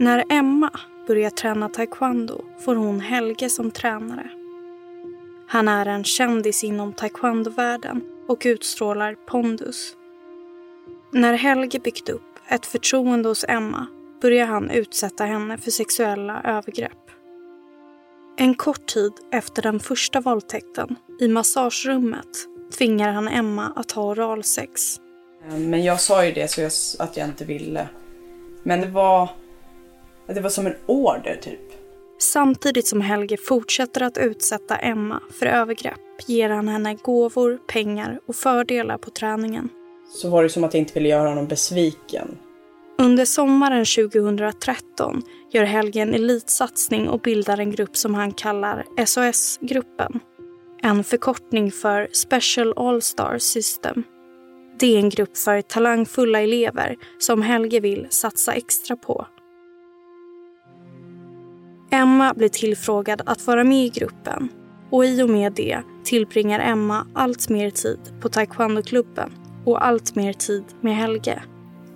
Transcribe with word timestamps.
När 0.00 0.24
Emma 0.28 0.70
börjar 1.06 1.30
träna 1.30 1.68
taekwondo 1.68 2.44
får 2.58 2.76
hon 2.76 3.00
Helge 3.00 3.48
som 3.48 3.70
tränare. 3.70 4.30
Han 5.48 5.68
är 5.68 5.86
en 5.86 6.04
kändis 6.04 6.64
inom 6.64 6.92
taekwondovärlden 6.92 8.02
och 8.28 8.42
utstrålar 8.44 9.14
pondus. 9.14 9.96
När 11.12 11.34
Helge 11.34 11.78
byggt 11.78 12.08
upp 12.08 12.38
ett 12.48 12.66
förtroende 12.66 13.28
hos 13.28 13.44
Emma 13.48 13.86
börjar 14.22 14.46
han 14.46 14.70
utsätta 14.70 15.24
henne 15.24 15.58
för 15.58 15.70
sexuella 15.70 16.42
övergrepp. 16.44 17.10
En 18.36 18.54
kort 18.54 18.86
tid 18.86 19.12
efter 19.32 19.62
den 19.62 19.80
första 19.80 20.20
våldtäkten, 20.20 20.96
i 21.20 21.28
massagerummet, 21.28 22.46
tvingar 22.78 23.12
han 23.12 23.28
Emma 23.28 23.72
att 23.76 23.92
ha 23.92 24.02
oralsex. 24.02 25.00
Men 25.48 25.84
jag 25.84 26.00
sa 26.00 26.24
ju 26.24 26.32
det 26.32 26.48
så 26.48 26.60
jag, 26.60 26.72
att 26.98 27.16
jag 27.16 27.28
inte 27.28 27.44
ville. 27.44 27.88
Men 28.62 28.80
det 28.80 28.88
var, 28.88 29.30
det 30.26 30.40
var 30.40 30.50
som 30.50 30.66
en 30.66 30.74
order 30.86 31.38
typ. 31.42 31.60
Samtidigt 32.18 32.86
som 32.86 33.00
Helge 33.00 33.36
fortsätter 33.36 34.02
att 34.02 34.18
utsätta 34.18 34.76
Emma 34.76 35.20
för 35.38 35.46
övergrepp 35.46 36.00
ger 36.26 36.50
han 36.50 36.68
henne 36.68 36.94
gåvor, 36.94 37.58
pengar 37.66 38.20
och 38.26 38.36
fördelar 38.36 38.98
på 38.98 39.10
träningen. 39.10 39.68
Så 40.12 40.30
var 40.30 40.42
det 40.42 40.48
som 40.48 40.64
att 40.64 40.74
jag 40.74 40.80
inte 40.80 40.94
ville 40.94 41.08
göra 41.08 41.28
honom 41.28 41.46
besviken. 41.46 42.38
Under 42.98 43.24
sommaren 43.24 43.84
2013 43.84 45.22
gör 45.50 45.64
Helge 45.64 46.00
en 46.00 46.14
elitsatsning 46.14 47.08
och 47.08 47.20
bildar 47.20 47.58
en 47.58 47.70
grupp 47.70 47.96
som 47.96 48.14
han 48.14 48.32
kallar 48.32 48.84
SOS-gruppen. 49.06 50.20
En 50.82 51.04
förkortning 51.04 51.72
för 51.72 52.08
Special 52.12 52.74
All-Star 52.76 53.38
System. 53.38 54.02
Det 54.78 54.94
är 54.94 54.98
en 54.98 55.10
grupp 55.10 55.36
för 55.36 55.62
talangfulla 55.62 56.40
elever 56.40 56.96
som 57.18 57.42
Helge 57.42 57.80
vill 57.80 58.06
satsa 58.10 58.52
extra 58.52 58.96
på. 58.96 59.26
Emma 61.92 62.34
blir 62.34 62.48
tillfrågad 62.48 63.22
att 63.26 63.46
vara 63.46 63.64
med 63.64 63.84
i 63.84 63.88
gruppen 63.88 64.48
och 64.90 65.04
i 65.04 65.22
och 65.22 65.30
med 65.30 65.52
det 65.52 65.82
tillbringar 66.04 66.60
Emma 66.60 67.06
allt 67.14 67.48
mer 67.48 67.70
tid 67.70 67.98
på 68.20 68.28
taekwondoklubben 68.28 69.32
och 69.64 69.86
allt 69.86 70.14
mer 70.14 70.32
tid 70.32 70.64
med 70.80 70.96
Helge. 70.96 71.42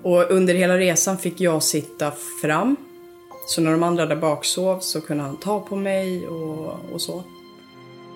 Och 0.03 0.31
under 0.31 0.55
hela 0.55 0.79
resan 0.79 1.19
fick 1.19 1.41
jag 1.41 1.63
sitta 1.63 2.13
fram. 2.43 2.77
Så 3.47 3.61
när 3.61 3.71
de 3.71 3.83
andra 3.83 4.07
där 4.07 4.17
bak 4.17 4.45
sov 4.45 4.79
så 4.81 5.01
kunde 5.01 5.23
han 5.23 5.37
ta 5.37 5.61
på 5.61 5.77
mig 5.77 6.29
och, 6.29 6.93
och 6.93 7.01
så. 7.01 7.23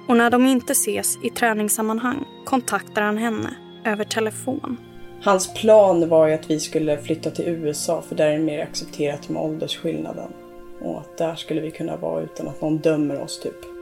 Och 0.08 0.16
när 0.16 0.30
de 0.30 0.46
inte 0.46 0.72
ses 0.72 1.18
i 1.22 1.30
träningssammanhang 1.30 2.24
kontaktar 2.44 3.02
han 3.02 3.18
henne 3.18 3.56
över 3.84 4.04
telefon. 4.04 4.76
Hans 5.22 5.54
plan 5.54 6.08
var 6.08 6.28
ju 6.28 6.34
att 6.34 6.50
vi 6.50 6.60
skulle 6.60 6.98
flytta 6.98 7.30
till 7.30 7.48
USA 7.48 8.02
för 8.08 8.14
där 8.14 8.26
är 8.26 8.38
det 8.38 8.44
mer 8.44 8.62
accepterat 8.62 9.28
med 9.28 9.42
åldersskillnaden. 9.42 10.32
Och 10.80 11.00
att 11.00 11.16
där 11.18 11.34
skulle 11.34 11.60
vi 11.60 11.70
kunna 11.70 11.96
vara 11.96 12.22
utan 12.22 12.48
att 12.48 12.60
någon 12.60 12.78
dömer 12.78 13.20
oss 13.20 13.40
typ. 13.40 13.78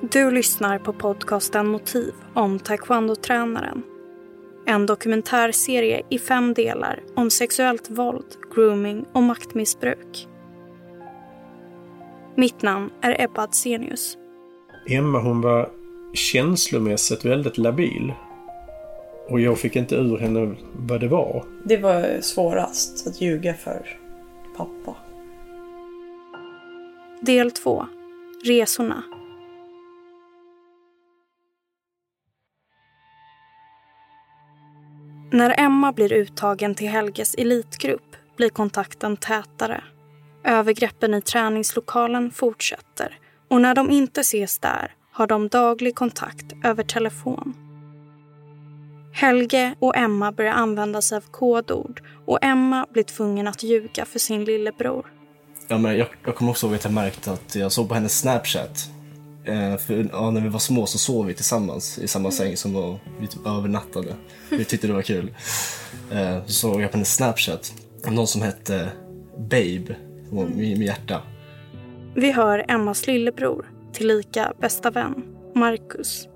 Du 0.00 0.30
lyssnar 0.30 0.78
på 0.78 0.92
podcasten 0.92 1.66
Motiv 1.66 2.14
om 2.34 2.58
taekwondo-tränaren. 2.58 3.82
En 4.66 4.86
dokumentärserie 4.86 6.02
i 6.08 6.18
fem 6.18 6.54
delar 6.54 7.00
om 7.14 7.30
sexuellt 7.30 7.90
våld, 7.90 8.26
grooming 8.54 9.04
och 9.12 9.22
maktmissbruk. 9.22 10.28
Mitt 12.34 12.62
namn 12.62 12.90
är 13.00 13.24
Ebba 13.24 13.42
Adsenius. 13.42 14.16
Emma 14.88 15.18
hon 15.18 15.40
var 15.40 15.68
känslomässigt 16.12 17.24
väldigt 17.24 17.58
labil. 17.58 18.12
Och 19.28 19.40
jag 19.40 19.58
fick 19.58 19.76
inte 19.76 19.94
ur 19.94 20.18
henne 20.18 20.56
vad 20.72 21.00
det 21.00 21.08
var. 21.08 21.44
Det 21.64 21.76
var 21.76 22.20
svårast, 22.20 23.06
att 23.06 23.20
ljuga 23.20 23.54
för 23.54 23.98
pappa. 24.56 24.96
Del 27.20 27.50
2. 27.50 27.86
Resorna. 28.44 29.02
När 35.32 35.60
Emma 35.60 35.92
blir 35.92 36.12
uttagen 36.12 36.74
till 36.74 36.88
Helges 36.88 37.34
elitgrupp 37.34 38.16
blir 38.36 38.48
kontakten 38.48 39.16
tätare. 39.16 39.84
Övergreppen 40.44 41.14
i 41.14 41.22
träningslokalen 41.22 42.30
fortsätter 42.30 43.18
och 43.48 43.60
när 43.60 43.74
de 43.74 43.90
inte 43.90 44.20
ses 44.20 44.58
där 44.58 44.94
har 45.12 45.26
de 45.26 45.48
daglig 45.48 45.94
kontakt 45.94 46.52
över 46.64 46.82
telefon. 46.82 47.61
Helge 49.12 49.74
och 49.78 49.96
Emma 49.96 50.32
börjar 50.32 50.52
använda 50.52 51.02
sig 51.02 51.16
av 51.16 51.24
kodord 51.30 52.02
och 52.26 52.38
Emma 52.42 52.86
blir 52.92 53.02
tvungen 53.02 53.48
att 53.48 53.62
ljuga 53.62 54.04
för 54.04 54.18
sin 54.18 54.44
lillebror. 54.44 55.06
Ja, 55.68 55.78
men 55.78 55.98
jag, 55.98 56.08
jag 56.24 56.36
kommer 56.36 56.50
också 56.50 56.66
ihåg 56.66 56.76
att 56.76 56.84
jag 56.84 56.92
märkte 56.92 57.32
att 57.32 57.54
jag 57.54 57.72
såg 57.72 57.88
på 57.88 57.94
hennes 57.94 58.18
Snapchat. 58.18 58.90
Eh, 59.44 59.76
för, 59.76 60.08
ja, 60.12 60.30
när 60.30 60.40
vi 60.40 60.48
var 60.48 60.58
små 60.58 60.86
så 60.86 60.98
sov 60.98 61.26
vi 61.26 61.34
tillsammans 61.34 61.98
i 61.98 62.08
samma 62.08 62.30
säng 62.30 62.56
som 62.56 62.72
var, 62.72 62.98
vi 63.20 63.26
typ 63.26 63.46
övernattade. 63.46 64.14
Vi 64.50 64.64
tyckte 64.64 64.86
det 64.86 64.92
var 64.92 65.02
kul. 65.02 65.34
Eh, 66.12 66.44
så 66.46 66.52
såg 66.52 66.82
jag 66.82 66.90
på 66.90 66.96
hennes 66.96 67.14
Snapchat 67.14 67.72
någon 68.10 68.26
som 68.26 68.42
hette 68.42 68.88
Babe 69.38 69.96
med, 70.30 70.56
med 70.56 70.82
hjärta. 70.82 71.22
Vi 72.14 72.32
hör 72.32 72.64
Emmas 72.68 73.06
lillebror, 73.06 73.66
tillika 73.92 74.52
bästa 74.60 74.90
vän, 74.90 75.22
Marcus. 75.54 76.28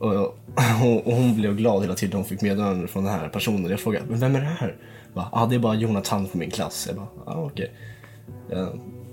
Och, 0.00 0.14
och, 0.14 1.06
och 1.06 1.12
hon 1.14 1.34
blev 1.34 1.56
glad 1.56 1.82
hela 1.82 1.94
tiden 1.94 2.16
hon 2.16 2.24
fick 2.24 2.42
meddelanden 2.42 2.88
från 2.88 3.04
den 3.04 3.12
här 3.12 3.28
personen. 3.28 3.70
Jag 3.70 3.80
frågade, 3.80 4.06
men 4.08 4.20
vem 4.20 4.36
är 4.36 4.40
det 4.40 4.46
här? 4.46 4.76
Ja, 5.14 5.28
ah, 5.32 5.46
det 5.46 5.54
är 5.54 5.58
bara 5.58 5.74
Jonathan 5.74 6.28
från 6.28 6.38
min 6.38 6.50
klass. 6.50 6.84
Jag 6.88 6.96
bara, 6.96 7.08
ah, 7.24 7.44
okej. 7.44 7.72
Okay. 8.46 8.66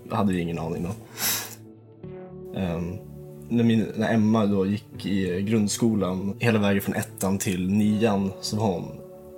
Jag 0.10 0.16
hade 0.16 0.34
ju 0.34 0.42
ingen 0.42 0.60
aning 0.60 0.84
då. 0.84 0.90
Um, 2.60 2.98
när, 3.50 3.64
min, 3.64 3.86
när 3.96 4.14
Emma 4.14 4.46
då 4.46 4.66
gick 4.66 5.06
i 5.06 5.42
grundskolan, 5.42 6.36
hela 6.40 6.60
vägen 6.60 6.82
från 6.82 6.96
ettan 6.96 7.38
till 7.38 7.70
nian, 7.70 8.32
så 8.42 8.58
var 8.58 8.68
hon 8.68 8.92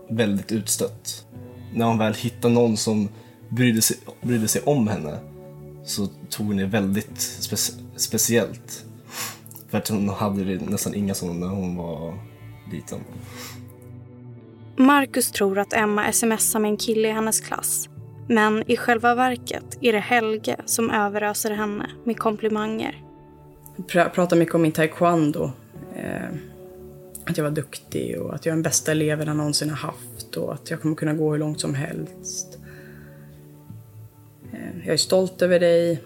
väldigt 0.10 0.52
utstött. 0.52 1.26
När 1.74 1.86
hon 1.86 1.98
väl 1.98 2.14
hittade 2.14 2.54
någon 2.54 2.78
som 2.78 3.10
brydde 3.50 3.82
sig, 3.82 3.98
brydde 4.22 4.48
sig 4.48 4.62
om 4.62 4.88
henne 4.88 5.18
så 5.86 6.08
tog 6.30 6.48
hon 6.48 6.58
det 6.58 6.66
väldigt 6.66 7.20
spe, 7.20 7.56
speciellt. 7.96 8.86
För 9.70 9.78
att 9.78 9.88
hon 9.88 10.10
hade 10.10 10.44
nästan 10.44 10.96
inga 10.96 11.14
sådana 11.14 11.48
när 11.48 11.56
hon 11.56 11.76
var 11.76 12.14
liten. 12.72 13.00
Marcus 14.76 15.32
tror 15.32 15.60
att 15.60 15.74
Emma 15.74 16.12
smsar 16.12 16.60
med 16.60 16.70
en 16.70 16.78
kille 16.78 17.08
i 17.08 17.12
hennes 17.12 17.40
klass. 17.40 17.90
Men 18.28 18.72
i 18.72 18.78
själva 18.78 19.16
verket 19.16 19.78
är 19.82 19.94
det 19.94 20.00
Helge 20.00 20.56
som 20.66 20.92
överöser 20.92 21.52
henne 21.52 21.90
med 22.04 22.18
komplimanger. 22.18 23.04
Jag 23.94 24.14
pratar 24.14 24.38
mycket 24.38 24.56
om 24.56 24.62
min 24.62 24.72
taekwondo. 24.72 25.52
Eh, 25.96 26.30
att 27.26 27.38
jag 27.38 27.44
var 27.44 27.52
duktig 27.52 28.22
och 28.22 28.36
att 28.36 28.46
jag 28.46 28.54
är 28.54 28.56
den 28.56 28.64
bästa 28.64 28.92
eleven 28.92 29.28
jag 29.28 29.38
någonsin 29.38 29.70
har 29.70 29.78
haft 29.78 30.38
och 30.38 30.54
att 30.54 30.70
jag 30.70 30.82
kommer 30.82 30.96
kunna 30.96 31.14
gå 31.14 31.32
hur 31.32 31.40
långt 31.40 31.60
som 31.60 31.76
helst. 31.76 32.60
Eh, 34.54 34.86
jag 34.86 34.94
är 34.94 34.98
stolt 34.98 35.42
över 35.42 35.60
dig. 35.60 36.04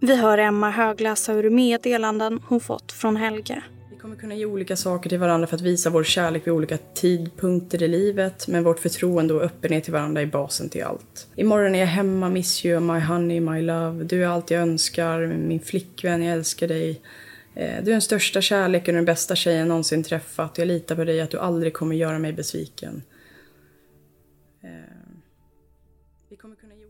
Vi 0.00 0.16
hör 0.16 0.38
Emma 0.38 0.70
högläsa 0.70 1.32
ur 1.32 1.50
meddelanden 1.50 2.40
hon 2.46 2.60
fått 2.60 2.92
från 2.92 3.16
Helge. 3.16 3.62
Vi 3.90 3.96
kommer 3.96 4.16
kunna 4.16 4.34
ge 4.34 4.44
olika 4.44 4.76
saker 4.76 5.10
till 5.10 5.18
varandra 5.18 5.46
för 5.46 5.56
att 5.56 5.62
visa 5.62 5.90
vår 5.90 6.04
kärlek 6.04 6.46
vid 6.46 6.54
olika 6.54 6.78
tidpunkter 6.94 7.82
i 7.82 7.88
livet. 7.88 8.48
Men 8.48 8.64
vårt 8.64 8.78
förtroende 8.78 9.34
och 9.34 9.42
öppenhet 9.42 9.84
till 9.84 9.92
varandra 9.92 10.20
är 10.20 10.26
basen 10.26 10.68
till 10.68 10.84
allt. 10.84 11.28
Imorgon 11.36 11.74
är 11.74 11.78
jag 11.78 11.86
hemma, 11.86 12.28
miss 12.28 12.66
you, 12.66 12.80
my 12.80 13.00
honey, 13.00 13.40
my 13.40 13.62
love. 13.62 14.04
Du 14.04 14.24
är 14.24 14.28
allt 14.28 14.50
jag 14.50 14.62
önskar, 14.62 15.26
min 15.26 15.60
flickvän, 15.60 16.22
jag 16.22 16.32
älskar 16.32 16.68
dig. 16.68 17.00
Eh, 17.54 17.84
du 17.84 17.90
är 17.90 17.94
den 17.94 18.00
största 18.00 18.40
kärleken 18.40 18.94
och 18.94 18.98
den 18.98 19.04
bästa 19.04 19.36
tjejen 19.36 19.58
jag 19.58 19.68
någonsin 19.68 20.02
träffat. 20.02 20.58
Jag 20.58 20.68
litar 20.68 20.96
på 20.96 21.04
dig 21.04 21.20
att 21.20 21.30
du 21.30 21.38
aldrig 21.38 21.74
kommer 21.74 21.96
göra 21.96 22.18
mig 22.18 22.32
besviken. 22.32 23.02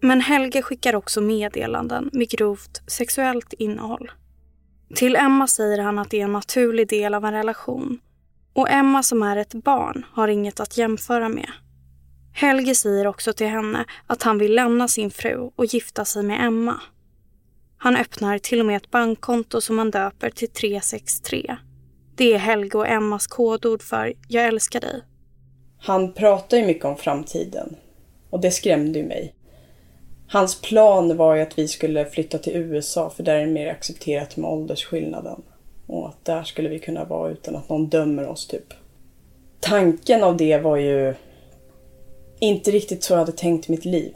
Men 0.00 0.20
Helge 0.20 0.62
skickar 0.62 0.94
också 0.94 1.20
meddelanden 1.20 2.10
med 2.12 2.30
grovt 2.30 2.82
sexuellt 2.86 3.52
innehåll. 3.52 4.10
Till 4.94 5.16
Emma 5.16 5.46
säger 5.46 5.78
han 5.78 5.98
att 5.98 6.10
det 6.10 6.20
är 6.20 6.24
en 6.24 6.32
naturlig 6.32 6.88
del 6.88 7.14
av 7.14 7.24
en 7.24 7.32
relation 7.32 8.00
och 8.56 8.70
Emma 8.70 9.02
som 9.02 9.22
är 9.22 9.36
ett 9.36 9.54
barn 9.54 10.04
har 10.12 10.28
inget 10.28 10.60
att 10.60 10.78
jämföra 10.78 11.28
med. 11.28 11.50
Helge 12.32 12.74
säger 12.74 13.06
också 13.06 13.32
till 13.32 13.46
henne 13.46 13.84
att 14.06 14.22
han 14.22 14.38
vill 14.38 14.54
lämna 14.54 14.88
sin 14.88 15.10
fru 15.10 15.50
och 15.56 15.64
gifta 15.64 16.04
sig 16.04 16.22
med 16.22 16.46
Emma. 16.46 16.80
Han 17.78 17.96
öppnar 17.96 18.38
till 18.38 18.60
och 18.60 18.66
med 18.66 18.76
ett 18.76 18.90
bankkonto 18.90 19.60
som 19.60 19.78
han 19.78 19.90
döper 19.90 20.30
till 20.30 20.48
363. 20.48 21.56
Det 22.16 22.34
är 22.34 22.38
Helge 22.38 22.78
och 22.78 22.88
Emmas 22.88 23.26
kodord 23.26 23.82
för 23.82 24.12
“Jag 24.28 24.44
älskar 24.44 24.80
dig”. 24.80 25.02
Han 25.78 26.12
pratar 26.12 26.56
ju 26.56 26.66
mycket 26.66 26.84
om 26.84 26.96
framtiden 26.96 27.76
och 28.30 28.40
det 28.40 28.50
skrämde 28.50 28.98
ju 28.98 29.06
mig. 29.06 29.34
Hans 30.28 30.60
plan 30.60 31.16
var 31.16 31.34
ju 31.34 31.42
att 31.42 31.58
vi 31.58 31.68
skulle 31.68 32.04
flytta 32.04 32.38
till 32.38 32.56
USA 32.56 33.10
för 33.10 33.22
där 33.22 33.34
är 33.34 33.46
det 33.46 33.52
mer 33.52 33.66
accepterat 33.66 34.36
med 34.36 34.50
åldersskillnaden. 34.50 35.42
Och 35.86 36.08
att 36.08 36.24
där 36.24 36.44
skulle 36.44 36.68
vi 36.68 36.78
kunna 36.78 37.04
vara 37.04 37.30
utan 37.30 37.56
att 37.56 37.68
någon 37.68 37.86
dömer 37.86 38.28
oss 38.28 38.46
typ. 38.46 38.74
Tanken 39.60 40.22
av 40.22 40.36
det 40.36 40.58
var 40.58 40.76
ju 40.76 41.14
inte 42.38 42.70
riktigt 42.70 43.02
så 43.02 43.12
jag 43.12 43.18
hade 43.18 43.32
tänkt 43.32 43.68
mitt 43.68 43.84
liv. 43.84 44.14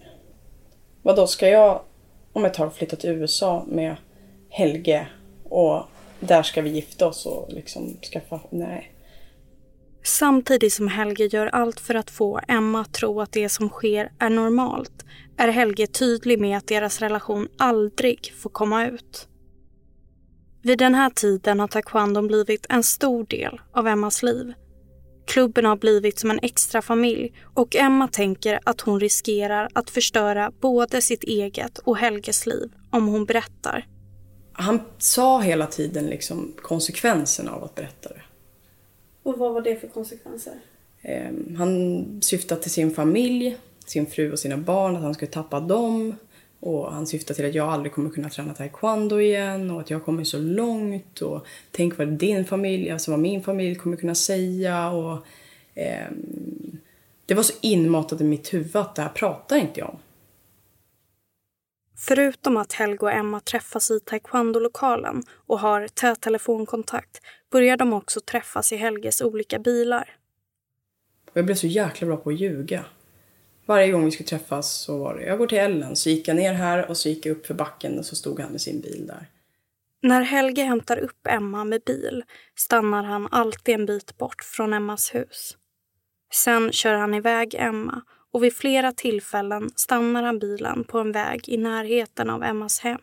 Vad 1.03 1.17
då 1.17 1.27
ska 1.27 1.49
jag 1.49 1.81
om 2.33 2.45
ett 2.45 2.55
tag 2.55 2.75
flytta 2.75 2.97
till 2.97 3.11
USA 3.11 3.65
med 3.69 3.97
Helge 4.49 5.07
och 5.49 5.83
där 6.21 6.43
ska 6.43 6.62
vi 6.62 6.71
gifta 6.71 7.07
oss 7.07 7.27
och 7.27 7.53
liksom 7.53 7.97
skaffa... 8.12 8.41
Nej. 8.51 8.93
Samtidigt 10.21 10.73
som 10.73 10.89
Helge 10.89 11.27
gör 11.27 11.47
allt 11.47 11.81
för 11.81 11.95
att 11.95 12.11
få 12.11 12.41
Emma 12.49 12.81
att 12.81 12.93
tro 12.93 13.21
att 13.21 13.33
det 13.33 13.49
som 13.49 13.69
sker 13.69 14.13
är 14.19 14.31
normalt 14.31 15.05
är 15.37 15.49
Helge 15.49 15.87
tydlig 15.87 16.41
med 16.41 16.59
att 16.59 16.67
deras 16.67 17.01
relation 17.01 17.49
aldrig 17.59 18.35
får 18.39 18.51
komma 18.51 18.87
ut. 18.87 19.29
Vid 20.63 20.79
den 20.79 20.95
här 20.95 21.11
tiden 21.11 21.61
har 21.61 21.69
taekwondon 21.69 22.27
blivit 22.27 22.67
en 22.69 22.83
stor 22.83 23.25
del 23.25 23.61
av 23.73 23.87
Emmas 23.87 24.23
liv. 24.23 24.53
Klubben 25.27 25.65
har 25.65 25.77
blivit 25.77 26.19
som 26.19 26.31
en 26.31 26.41
extra 26.43 26.83
familj 26.83 27.33
och 27.55 27.77
Emma 27.77 28.09
tänker 28.09 28.61
att 28.65 28.81
hon 28.81 29.01
riskerar 29.01 29.69
att 29.73 29.91
förstöra 29.91 30.53
både 30.61 31.03
sitt 31.03 31.25
eget 31.25 31.79
och 31.79 31.97
Helges 31.97 32.47
liv 32.47 32.73
om 32.91 33.07
hon 33.07 33.25
berättar. 33.25 33.87
Han 34.53 34.81
sa 34.99 35.41
hela 35.41 35.67
tiden 35.67 36.07
liksom 36.07 36.55
konsekvenserna 36.63 37.53
av 37.53 37.65
att 37.65 37.75
berätta 37.75 38.09
det. 38.09 38.23
Och 39.23 39.39
vad 39.39 39.55
var 39.55 39.61
det 39.63 39.77
för 39.77 39.89
konsekvenser? 39.89 40.55
Eh, 41.03 41.31
han 41.59 42.05
syftade 42.23 42.63
till 42.63 42.71
sin 42.71 42.91
familj, 42.91 43.57
sin 43.87 44.07
fru 44.07 44.33
och 44.33 44.39
sina 44.39 44.57
barn, 44.57 44.97
att 44.97 45.03
han 45.03 45.15
skulle 45.15 45.31
tappa 45.31 45.61
dem. 45.61 46.15
Och 46.61 46.93
han 46.93 47.07
syftar 47.07 47.35
till 47.35 47.47
att 47.47 47.55
jag 47.55 47.69
aldrig 47.69 47.93
kommer 47.93 48.11
kunna 48.11 48.29
träna 48.29 48.55
taekwondo 48.55 49.21
igen 49.21 49.71
och 49.71 49.81
att 49.81 49.91
jag 49.91 50.05
kommer 50.05 50.25
så 50.25 50.39
långt 50.39 51.21
och 51.21 51.47
tänk 51.71 51.99
vad 51.99 52.09
din 52.09 52.45
familj, 52.45 52.91
alltså 52.91 53.11
vad 53.11 53.21
min 53.21 53.43
familj 53.43 53.75
kommer 53.75 53.97
kunna 53.97 54.15
säga 54.15 54.91
och 54.91 55.27
eh, 55.75 56.09
det 57.27 57.35
var 57.35 57.43
så 57.43 57.55
inmatat 57.61 58.21
i 58.21 58.25
mitt 58.25 58.55
huvud 58.55 58.77
att 58.77 58.95
det 58.95 59.03
här 59.03 59.09
pratar 59.09 59.57
inte 59.57 59.81
jag 59.81 59.89
om. 59.89 59.99
Förutom 61.97 62.57
att 62.57 62.73
Helge 62.73 62.99
och 63.01 63.13
Emma 63.13 63.41
träffas 63.41 63.91
i 63.91 64.01
taekwondo-lokalen 64.01 65.23
och 65.47 65.61
har 65.61 65.89
tät 65.89 66.21
telefonkontakt 66.21 67.21
börjar 67.50 67.76
de 67.76 67.93
också 67.93 68.20
träffas 68.20 68.73
i 68.73 68.76
Helges 68.76 69.20
olika 69.20 69.58
bilar. 69.58 70.17
jag 71.32 71.44
blev 71.44 71.55
så 71.55 71.67
jäkla 71.67 72.06
bra 72.06 72.17
på 72.17 72.31
att 72.31 72.41
ljuga. 72.41 72.85
Varje 73.67 73.93
gång 73.93 74.05
vi 74.05 74.11
skulle 74.11 74.29
träffas 74.29 74.73
så 74.73 74.99
var 74.99 75.14
det, 75.14 75.25
jag 75.25 75.38
går 75.38 75.47
till 75.47 75.58
Ellen, 75.58 75.97
så 75.97 76.11
gick 76.11 76.29
jag 76.29 76.37
ner 76.37 76.52
här 76.52 76.91
och 76.91 76.97
så 76.97 77.08
gick 77.08 77.26
jag 77.26 77.37
upp 77.37 77.47
för 77.47 77.55
backen 77.55 77.99
och 77.99 78.06
så 78.06 78.17
stod 78.17 78.41
han 78.41 78.52
med 78.52 78.61
sin 78.61 78.81
bil 78.81 79.06
där. 79.06 79.26
När 80.02 80.23
Helge 80.23 80.62
hämtar 80.62 80.99
upp 80.99 81.26
Emma 81.26 81.64
med 81.64 81.82
bil 81.87 82.25
stannar 82.56 83.05
han 83.05 83.29
alltid 83.31 83.75
en 83.75 83.87
bit 83.87 84.19
bort 84.19 84.44
från 84.44 84.73
Emmas 84.73 85.14
hus. 85.14 85.56
Sen 86.32 86.73
kör 86.73 86.94
han 86.94 87.14
iväg 87.14 87.55
Emma 87.58 88.02
och 88.32 88.44
vid 88.44 88.56
flera 88.56 88.93
tillfällen 88.93 89.70
stannar 89.76 90.23
han 90.23 90.38
bilen 90.38 90.85
på 90.85 90.99
en 90.99 91.12
väg 91.12 91.49
i 91.49 91.56
närheten 91.56 92.31
av 92.31 92.43
Emmas 92.43 92.81
hem. 92.81 93.00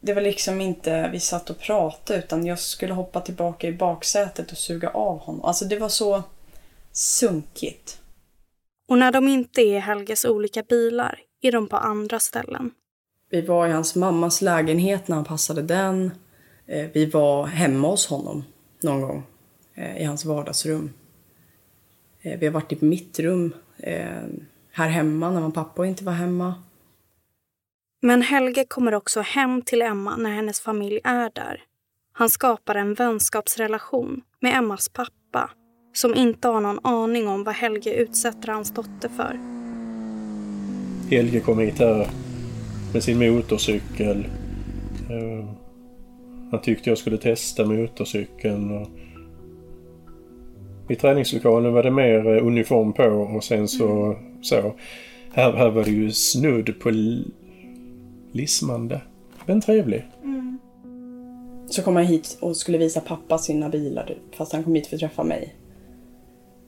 Det 0.00 0.14
var 0.14 0.22
liksom 0.22 0.60
inte 0.60 1.08
vi 1.12 1.20
satt 1.20 1.50
och 1.50 1.58
pratade 1.58 2.18
utan 2.18 2.46
jag 2.46 2.58
skulle 2.58 2.94
hoppa 2.94 3.20
tillbaka 3.20 3.68
i 3.68 3.72
baksätet 3.72 4.52
och 4.52 4.58
suga 4.58 4.90
av 4.90 5.18
honom. 5.18 5.44
Alltså 5.44 5.64
det 5.64 5.78
var 5.78 5.88
så 5.88 6.22
sunkigt. 6.92 8.00
Och 8.88 8.98
när 8.98 9.12
de 9.12 9.28
inte 9.28 9.60
är 9.60 9.76
i 9.76 9.78
Helges 9.78 10.24
olika 10.24 10.62
bilar 10.62 11.20
är 11.42 11.52
de 11.52 11.68
på 11.68 11.76
andra 11.76 12.20
ställen. 12.20 12.70
Vi 13.30 13.40
var 13.40 13.66
i 13.66 13.72
hans 13.72 13.94
mammas 13.94 14.42
lägenhet 14.42 15.08
när 15.08 15.16
han 15.16 15.24
passade 15.24 15.62
den. 15.62 16.10
Eh, 16.66 16.86
vi 16.92 17.06
var 17.06 17.46
hemma 17.46 17.88
hos 17.88 18.06
honom 18.06 18.44
någon 18.80 19.00
gång 19.00 19.22
eh, 19.74 20.02
i 20.02 20.04
hans 20.04 20.24
vardagsrum. 20.24 20.92
Eh, 22.22 22.38
vi 22.38 22.46
har 22.46 22.52
varit 22.52 22.72
i 22.72 22.84
mitt 22.84 23.18
rum 23.18 23.54
här 24.70 24.88
hemma 24.88 25.30
när 25.30 25.40
man 25.40 25.52
pappa 25.52 25.86
inte 25.86 26.04
var 26.04 26.12
hemma. 26.12 26.54
Men 28.02 28.22
Helge 28.22 28.64
kommer 28.64 28.94
också 28.94 29.20
hem 29.20 29.62
till 29.62 29.82
Emma 29.82 30.16
när 30.16 30.30
hennes 30.30 30.60
familj 30.60 31.00
är 31.04 31.30
där. 31.34 31.62
Han 32.12 32.30
skapar 32.30 32.74
en 32.74 32.94
vänskapsrelation 32.94 34.20
med 34.40 34.56
Emmas 34.56 34.88
pappa 34.88 35.50
som 35.92 36.14
inte 36.14 36.48
har 36.48 36.60
någon 36.60 36.86
aning 36.86 37.28
om 37.28 37.44
vad 37.44 37.54
Helge 37.54 37.94
utsätter 37.94 38.52
hans 38.52 38.74
dotter 38.74 39.08
för. 39.08 39.38
Helge 41.10 41.40
kom 41.40 41.58
hit 41.58 41.78
här 41.78 42.08
med 42.92 43.02
sin 43.02 43.18
motorcykel. 43.18 44.26
Eh, 45.10 45.48
han 46.50 46.60
tyckte 46.62 46.90
jag 46.90 46.98
skulle 46.98 47.18
testa 47.18 47.64
motorcykeln. 47.64 48.86
I 50.88 50.96
träningslokalen 50.96 51.72
var 51.72 51.82
det 51.82 51.90
mer 51.90 52.36
eh, 52.36 52.46
uniform 52.46 52.92
på 52.92 53.04
och 53.04 53.44
sen 53.44 53.68
så... 53.68 54.18
så. 54.42 54.74
Här, 55.32 55.52
här 55.52 55.70
var 55.70 55.84
det 55.84 55.90
ju 55.90 56.10
snudd 56.10 56.80
på 56.80 56.90
lismande. 58.36 59.00
Men 59.46 59.60
trevlig. 59.60 60.06
Mm. 60.24 60.58
Så 61.66 61.82
kom 61.82 61.96
han 61.96 62.04
hit 62.04 62.38
och 62.40 62.56
skulle 62.56 62.78
visa 62.78 63.00
pappa 63.00 63.38
sina 63.38 63.68
bilar 63.68 64.18
fast 64.36 64.52
han 64.52 64.64
kom 64.64 64.74
hit 64.74 64.86
för 64.86 64.96
att 64.96 65.00
träffa 65.00 65.24
mig. 65.24 65.54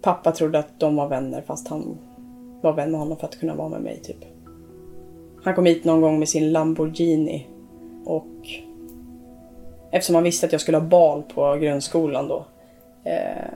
Pappa 0.02 0.32
trodde 0.32 0.58
att 0.58 0.80
de 0.80 0.96
var 0.96 1.08
vänner 1.08 1.42
fast 1.46 1.68
han 1.68 1.98
var 2.62 2.72
vän 2.72 2.90
med 2.90 3.00
honom 3.00 3.16
för 3.16 3.26
att 3.26 3.40
kunna 3.40 3.54
vara 3.54 3.68
med 3.68 3.80
mig 3.80 4.00
typ. 4.02 4.24
Han 5.44 5.54
kom 5.54 5.66
hit 5.66 5.84
någon 5.84 6.00
gång 6.00 6.18
med 6.18 6.28
sin 6.28 6.52
Lamborghini 6.52 7.46
och 8.04 8.26
eftersom 9.90 10.14
han 10.14 10.24
visste 10.24 10.46
att 10.46 10.52
jag 10.52 10.60
skulle 10.60 10.78
ha 10.78 10.84
bal 10.84 11.22
på 11.22 11.56
grundskolan 11.56 12.28
då. 12.28 12.46
Eh, 13.04 13.52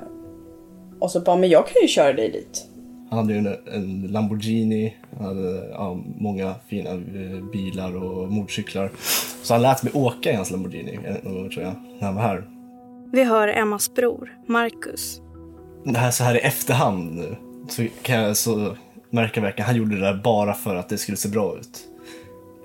och 0.98 1.10
så 1.10 1.20
bara, 1.20 1.36
men 1.36 1.50
jag 1.50 1.66
kan 1.66 1.82
ju 1.82 1.88
köra 1.88 2.12
dig 2.12 2.30
dit. 2.30 2.68
Han 3.10 3.18
hade 3.18 3.32
ju 3.32 3.38
en, 3.38 3.56
en 3.72 4.06
Lamborghini, 4.12 4.96
han 5.18 5.26
hade 5.26 5.68
ja, 5.70 5.98
många 6.18 6.54
fina 6.66 6.90
eh, 6.90 7.44
bilar 7.52 7.96
och 7.96 8.32
motorcyklar. 8.32 8.90
Så 9.42 9.54
han 9.54 9.62
lät 9.62 9.82
mig 9.82 9.92
åka 9.92 10.32
i 10.32 10.34
hans 10.34 10.50
Lamborghini, 10.50 10.98
eh, 11.04 11.14
tror 11.48 11.62
jag, 11.62 11.74
när 11.98 12.06
han 12.06 12.14
var 12.14 12.22
här. 12.22 12.44
Vi 13.12 13.24
hör 13.24 13.48
Emmas 13.48 13.94
bror, 13.94 14.36
Marcus, 14.46 15.22
det 15.84 15.98
här 15.98 16.10
så 16.10 16.24
här 16.24 16.34
i 16.34 16.38
efterhand 16.38 17.14
nu 17.14 17.36
så 17.68 17.86
kan 18.02 18.20
jag 18.20 18.36
så 18.36 18.76
märka 19.10 19.40
verkligen 19.40 19.66
han 19.66 19.76
gjorde 19.76 19.94
det 19.94 20.00
där 20.00 20.20
bara 20.24 20.54
för 20.54 20.76
att 20.76 20.88
det 20.88 20.98
skulle 20.98 21.16
se 21.16 21.28
bra 21.28 21.56
ut. 21.58 21.88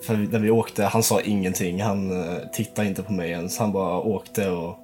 För 0.01 0.15
när 0.15 0.39
vi 0.39 0.49
åkte, 0.49 0.83
han 0.83 1.03
sa 1.03 1.21
ingenting, 1.21 1.81
han 1.81 2.11
uh, 2.11 2.37
tittade 2.53 2.87
inte 2.87 3.03
på 3.03 3.13
mig 3.13 3.29
ens, 3.29 3.57
han 3.57 3.71
bara 3.71 3.99
åkte 3.99 4.49
och 4.49 4.79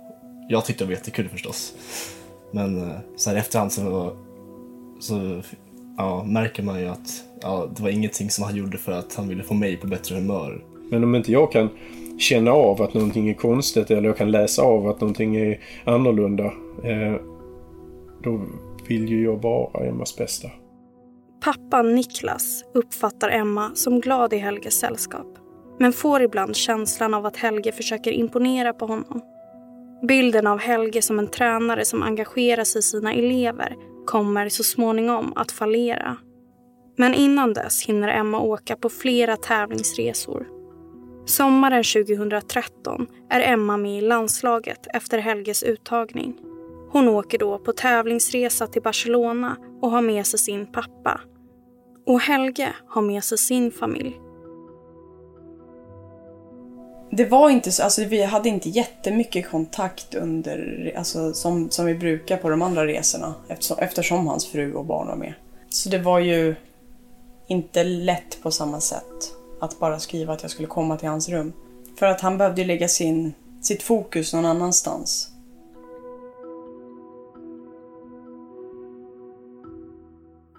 jag 0.49 0.65
tyckte 0.65 0.83
det 0.83 0.87
var 0.87 0.93
jättekul 0.93 1.29
förstås. 1.29 1.73
Men 2.51 2.77
uh, 2.77 2.97
så 3.15 3.29
här 3.29 3.37
i 3.37 3.39
efterhand 3.39 3.71
så, 3.71 4.17
så 4.99 5.41
ja, 5.97 6.23
märker 6.23 6.63
man 6.63 6.79
ju 6.79 6.87
att 6.87 7.23
ja, 7.41 7.69
det 7.75 7.83
var 7.83 7.89
ingenting 7.89 8.29
som 8.29 8.43
han 8.43 8.55
gjorde 8.55 8.77
för 8.77 8.91
att 8.91 9.15
han 9.15 9.27
ville 9.27 9.43
få 9.43 9.53
mig 9.53 9.77
på 9.77 9.87
bättre 9.87 10.15
humör. 10.15 10.63
Men 10.91 11.03
om 11.03 11.15
inte 11.15 11.31
jag 11.31 11.51
kan 11.51 11.69
känna 12.17 12.51
av 12.51 12.81
att 12.81 12.93
någonting 12.93 13.29
är 13.29 13.33
konstigt 13.33 13.91
eller 13.91 14.09
jag 14.09 14.17
kan 14.17 14.31
läsa 14.31 14.61
av 14.61 14.87
att 14.87 15.01
någonting 15.01 15.35
är 15.35 15.59
annorlunda 15.85 16.45
eh, 16.83 17.15
då 18.23 18.41
vill 18.87 19.09
ju 19.09 19.23
jag 19.23 19.41
bara 19.41 19.85
Emmas 19.85 20.17
bästa. 20.17 20.47
Pappan 21.43 21.95
Niklas 21.95 22.63
uppfattar 22.73 23.29
Emma 23.29 23.71
som 23.75 23.99
glad 23.99 24.33
i 24.33 24.37
Helges 24.37 24.79
sällskap 24.79 25.27
men 25.79 25.93
får 25.93 26.21
ibland 26.21 26.55
känslan 26.55 27.13
av 27.13 27.25
att 27.25 27.37
Helge 27.37 27.71
försöker 27.71 28.11
imponera 28.11 28.73
på 28.73 28.85
honom. 28.85 29.21
Bilden 30.07 30.47
av 30.47 30.59
Helge 30.59 31.01
som 31.01 31.19
en 31.19 31.27
tränare 31.27 31.85
som 31.85 32.03
engagerar 32.03 32.63
sig 32.63 32.79
i 32.79 32.81
sina 32.81 33.13
elever 33.13 33.75
kommer 34.05 34.49
så 34.49 34.63
småningom 34.63 35.33
att 35.35 35.51
fallera. 35.51 36.17
Men 36.97 37.13
innan 37.13 37.53
dess 37.53 37.83
hinner 37.85 38.07
Emma 38.07 38.39
åka 38.39 38.75
på 38.75 38.89
flera 38.89 39.37
tävlingsresor. 39.37 40.47
Sommaren 41.25 41.83
2013 41.83 43.07
är 43.29 43.53
Emma 43.53 43.77
med 43.77 43.97
i 43.97 44.01
landslaget 44.01 44.87
efter 44.93 45.17
Helges 45.17 45.63
uttagning. 45.63 46.37
Hon 46.89 47.07
åker 47.07 47.37
då 47.37 47.59
på 47.59 47.71
tävlingsresa 47.71 48.67
till 48.67 48.81
Barcelona 48.81 49.57
och 49.81 49.91
har 49.91 50.01
med 50.01 50.25
sig 50.25 50.39
sin 50.39 50.71
pappa. 50.71 51.21
Och 52.05 52.19
Helge 52.19 52.75
har 52.87 53.01
med 53.01 53.23
sig 53.23 53.37
sin 53.37 53.71
familj. 53.71 54.19
Det 57.17 57.25
var 57.25 57.49
inte 57.49 57.71
så, 57.71 57.83
alltså 57.83 58.03
vi 58.03 58.23
hade 58.23 58.49
inte 58.49 58.69
jättemycket 58.69 59.49
kontakt 59.49 60.15
under, 60.15 60.91
alltså 60.97 61.33
som, 61.33 61.71
som 61.71 61.85
vi 61.85 61.95
brukar 61.95 62.37
på 62.37 62.49
de 62.49 62.61
andra 62.61 62.87
resorna 62.87 63.35
eftersom, 63.47 63.77
eftersom 63.79 64.27
hans 64.27 64.47
fru 64.47 64.73
och 64.73 64.85
barn 64.85 65.07
var 65.07 65.15
med. 65.15 65.33
Så 65.69 65.89
det 65.89 65.97
var 65.97 66.19
ju 66.19 66.55
inte 67.47 67.83
lätt 67.83 68.41
på 68.43 68.51
samma 68.51 68.79
sätt 68.79 69.35
att 69.61 69.79
bara 69.79 69.99
skriva 69.99 70.33
att 70.33 70.41
jag 70.41 70.51
skulle 70.51 70.67
komma 70.67 70.97
till 70.97 71.09
hans 71.09 71.29
rum. 71.29 71.53
För 71.99 72.05
att 72.05 72.21
han 72.21 72.37
behövde 72.37 72.65
lägga 72.65 72.87
sin, 72.87 73.33
sitt 73.61 73.83
fokus 73.83 74.33
någon 74.33 74.45
annanstans. 74.45 75.29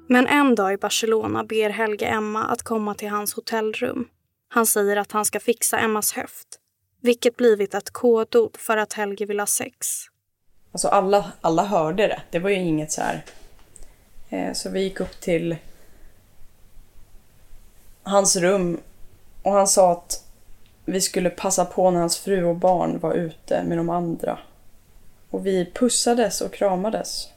Men 0.08 0.26
en 0.26 0.54
dag 0.54 0.73
i 0.73 0.76
Barcelona 0.76 1.44
ber 1.44 1.70
Helge 1.70 2.06
Emma 2.06 2.44
att 2.44 2.62
komma 2.62 2.94
till 2.94 3.08
hans 3.08 3.34
hotellrum. 3.34 4.08
Han 4.54 4.66
säger 4.66 4.96
att 4.96 5.12
han 5.12 5.25
ska 5.25 5.40
fixa 5.40 5.78
Emmas 5.78 6.12
höft, 6.12 6.49
vilket 7.00 7.37
blivit 7.37 7.75
ett 7.75 7.90
kodord 7.90 8.56
för 8.56 8.76
att 8.76 8.92
Helge 8.92 9.26
vill 9.26 9.40
ha 9.40 9.46
sex. 9.46 9.87
Alltså 10.73 10.88
alla, 10.88 11.32
alla 11.40 11.64
hörde 11.64 12.06
det. 12.06 12.23
Det 12.30 12.38
var 12.38 12.50
ju 12.50 12.56
inget 12.56 12.92
så 12.92 13.00
här. 13.00 13.25
Eh, 14.28 14.52
så 14.52 14.70
vi 14.70 14.82
gick 14.82 15.00
upp 15.00 15.20
till 15.20 15.56
hans 18.02 18.37
rum 18.37 18.80
och 19.42 19.52
han 19.52 19.66
sa 19.66 19.92
att 19.92 20.25
vi 20.84 21.00
skulle 21.00 21.30
passa 21.30 21.64
på 21.64 21.90
när 21.90 22.00
hans 22.00 22.18
fru 22.18 22.44
och 22.44 22.56
barn 22.56 22.99
var 22.99 23.14
ute 23.14 23.62
med 23.62 23.78
de 23.78 23.90
andra. 23.90 24.38
Och 25.30 25.46
vi 25.46 25.70
pussades 25.75 26.40
och 26.40 26.52
kramades. 26.52 27.28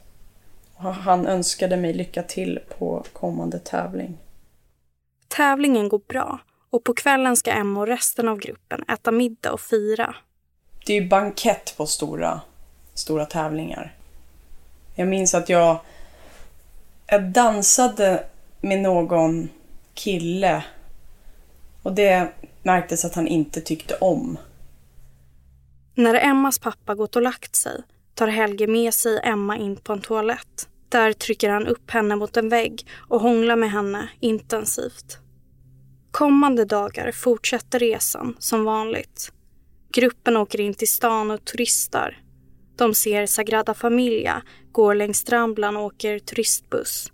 Och 0.74 0.94
han 0.94 1.26
önskade 1.26 1.76
mig 1.76 1.92
lycka 1.92 2.22
till 2.22 2.60
på 2.78 3.04
kommande 3.12 3.58
tävling. 3.58 4.18
Tävlingen 5.28 5.88
går 5.88 6.00
bra 6.08 6.40
och 6.70 6.84
på 6.84 6.94
kvällen 6.94 7.36
ska 7.36 7.50
Emma 7.50 7.80
och 7.80 7.86
resten 7.86 8.28
av 8.28 8.38
gruppen 8.38 8.84
äta 8.88 9.10
middag 9.10 9.52
och 9.52 9.60
fira. 9.60 10.14
Det 10.86 10.96
är 10.96 11.02
ju 11.02 11.08
bankett 11.08 11.74
på 11.76 11.86
stora, 11.86 12.40
stora 12.94 13.26
tävlingar. 13.26 13.94
Jag 14.94 15.08
minns 15.08 15.34
att 15.34 15.48
jag, 15.48 15.80
jag 17.06 17.24
dansade 17.24 18.24
med 18.60 18.80
någon 18.80 19.48
kille 19.94 20.64
och 21.82 21.92
det 21.92 22.32
märktes 22.62 23.04
att 23.04 23.14
han 23.14 23.28
inte 23.28 23.60
tyckte 23.60 23.94
om. 23.94 24.38
När 25.94 26.14
Emmas 26.14 26.58
pappa 26.58 26.94
gått 26.94 27.16
och 27.16 27.22
lagt 27.22 27.56
sig 27.56 27.82
tar 28.14 28.28
Helge 28.28 28.66
med 28.66 28.94
sig 28.94 29.20
Emma 29.24 29.56
in 29.56 29.76
på 29.76 29.92
en 29.92 30.00
toalett. 30.00 30.68
Där 30.88 31.12
trycker 31.12 31.50
han 31.50 31.66
upp 31.66 31.90
henne 31.90 32.16
mot 32.16 32.36
en 32.36 32.48
vägg 32.48 32.86
och 33.08 33.20
hånglar 33.20 33.56
med 33.56 33.70
henne 33.70 34.08
intensivt. 34.20 35.18
Kommande 36.18 36.64
dagar 36.64 37.12
fortsätter 37.12 37.78
resan 37.78 38.36
som 38.38 38.64
vanligt. 38.64 39.32
Gruppen 39.92 40.36
åker 40.36 40.60
in 40.60 40.74
till 40.74 40.88
stan 40.88 41.30
och 41.30 41.44
turistar. 41.44 42.22
De 42.76 42.94
ser 42.94 43.26
Sagrada 43.26 43.74
Familia, 43.74 44.42
går 44.72 44.94
längs 44.94 45.28
Ramblan 45.28 45.76
och 45.76 45.82
åker 45.84 46.18
turistbuss. 46.18 47.12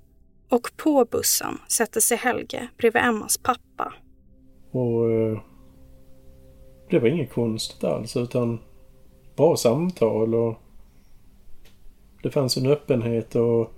Och 0.49 0.71
på 0.77 1.05
bussen 1.11 1.59
sätter 1.69 2.01
sig 2.01 2.17
Helge 2.17 2.69
bredvid 2.77 3.03
Emmas 3.03 3.39
pappa. 3.39 3.95
Och 4.71 5.11
eh, 5.11 5.39
det 6.91 6.99
var 6.99 7.09
inget 7.09 7.33
konstigt 7.33 7.85
alls 7.85 8.17
utan 8.17 8.59
bra 9.37 9.57
samtal 9.57 10.35
och 10.35 10.55
det 12.23 12.31
fanns 12.31 12.57
en 12.57 12.67
öppenhet 12.67 13.35
och 13.35 13.73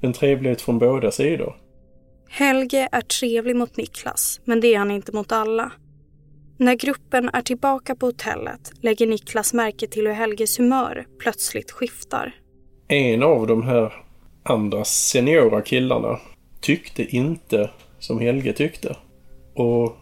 en 0.00 0.12
trevlighet 0.12 0.60
från 0.60 0.78
båda 0.78 1.10
sidor. 1.10 1.69
Helge 2.32 2.88
är 2.92 3.00
trevlig 3.00 3.56
mot 3.56 3.76
Niklas, 3.76 4.40
men 4.44 4.60
det 4.60 4.74
är 4.74 4.78
han 4.78 4.90
inte 4.90 5.12
mot 5.12 5.32
alla. 5.32 5.72
När 6.56 6.74
gruppen 6.74 7.30
är 7.32 7.42
tillbaka 7.42 7.94
på 7.94 8.06
hotellet 8.06 8.72
lägger 8.80 9.06
Niklas 9.06 9.52
märke 9.52 9.86
till 9.86 10.06
hur 10.06 10.14
Helges 10.14 10.58
humör 10.58 11.06
plötsligt 11.18 11.70
skiftar. 11.70 12.34
En 12.88 13.22
av 13.22 13.46
de 13.46 13.62
här 13.62 14.04
andra 14.42 14.84
seniora 14.84 15.62
killarna 15.62 16.20
tyckte 16.60 17.16
inte 17.16 17.70
som 17.98 18.18
Helge 18.18 18.52
tyckte. 18.52 18.96
Och 19.54 19.96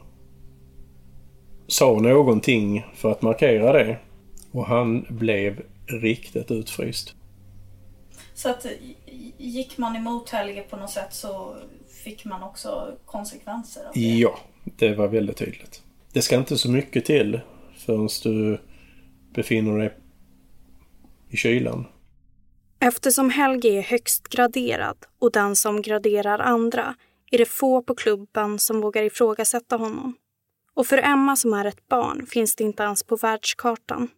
sa 1.66 2.00
någonting 2.00 2.86
för 2.94 3.10
att 3.10 3.22
markera 3.22 3.72
det. 3.72 3.98
Och 4.52 4.66
han 4.66 5.06
blev 5.08 5.62
riktigt 5.86 6.50
utfryst. 6.50 7.14
Så 8.34 8.50
att 8.50 8.66
gick 9.38 9.78
man 9.78 9.96
emot 9.96 10.30
Helge 10.30 10.62
på 10.62 10.76
något 10.76 10.90
sätt 10.90 11.14
så 11.14 11.56
fick 12.04 12.24
man 12.24 12.42
också 12.42 12.98
konsekvenser 13.06 13.84
av 13.86 13.92
det? 13.94 14.00
Ja, 14.00 14.38
det 14.64 14.94
var 14.94 15.08
väldigt 15.08 15.36
tydligt. 15.36 15.82
Det 16.12 16.22
ska 16.22 16.36
inte 16.36 16.58
så 16.58 16.70
mycket 16.70 17.04
till 17.04 17.40
förrän 17.76 18.08
du 18.22 18.60
befinner 19.34 19.78
dig 19.78 19.96
i 21.28 21.36
kylan. 21.36 21.86
Eftersom 22.80 23.30
Helge 23.30 23.68
är 23.68 23.82
högst 23.82 24.28
graderad 24.28 24.96
och 25.18 25.32
den 25.32 25.56
som 25.56 25.82
graderar 25.82 26.38
andra 26.38 26.94
är 27.30 27.38
det 27.38 27.48
få 27.48 27.82
på 27.82 27.94
klubben 27.94 28.58
som 28.58 28.80
vågar 28.80 29.02
ifrågasätta 29.02 29.76
honom. 29.76 30.16
Och 30.74 30.86
för 30.86 30.98
Emma 30.98 31.36
som 31.36 31.52
är 31.52 31.64
ett 31.64 31.88
barn 31.88 32.26
finns 32.26 32.56
det 32.56 32.64
inte 32.64 32.82
ens 32.82 33.02
på 33.02 33.16
världskartan. 33.16 34.08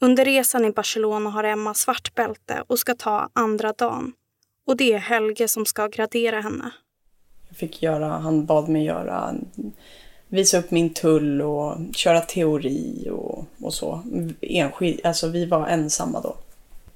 Under 0.00 0.24
resan 0.24 0.64
i 0.64 0.70
Barcelona 0.70 1.30
har 1.30 1.44
Emma 1.44 1.74
svart 1.74 2.14
bälte 2.14 2.64
och 2.66 2.78
ska 2.78 2.94
ta 2.94 3.30
andra 3.32 3.72
dagen. 3.72 4.12
Och 4.66 4.76
det 4.76 4.92
är 4.92 4.98
Helge 4.98 5.48
som 5.48 5.66
ska 5.66 5.88
gradera 5.88 6.40
henne. 6.40 6.72
Fick 7.56 7.82
göra, 7.82 8.08
han 8.08 8.46
bad 8.46 8.68
mig 8.68 8.84
göra, 8.84 9.34
visa 10.28 10.58
upp 10.58 10.70
min 10.70 10.94
tull 10.94 11.42
och 11.42 11.76
köra 11.92 12.20
teori 12.20 13.08
och, 13.12 13.44
och 13.60 13.74
så. 13.74 14.02
Enskild, 14.40 15.06
alltså 15.06 15.28
vi 15.28 15.46
var 15.46 15.66
ensamma 15.66 16.20
då. 16.20 16.36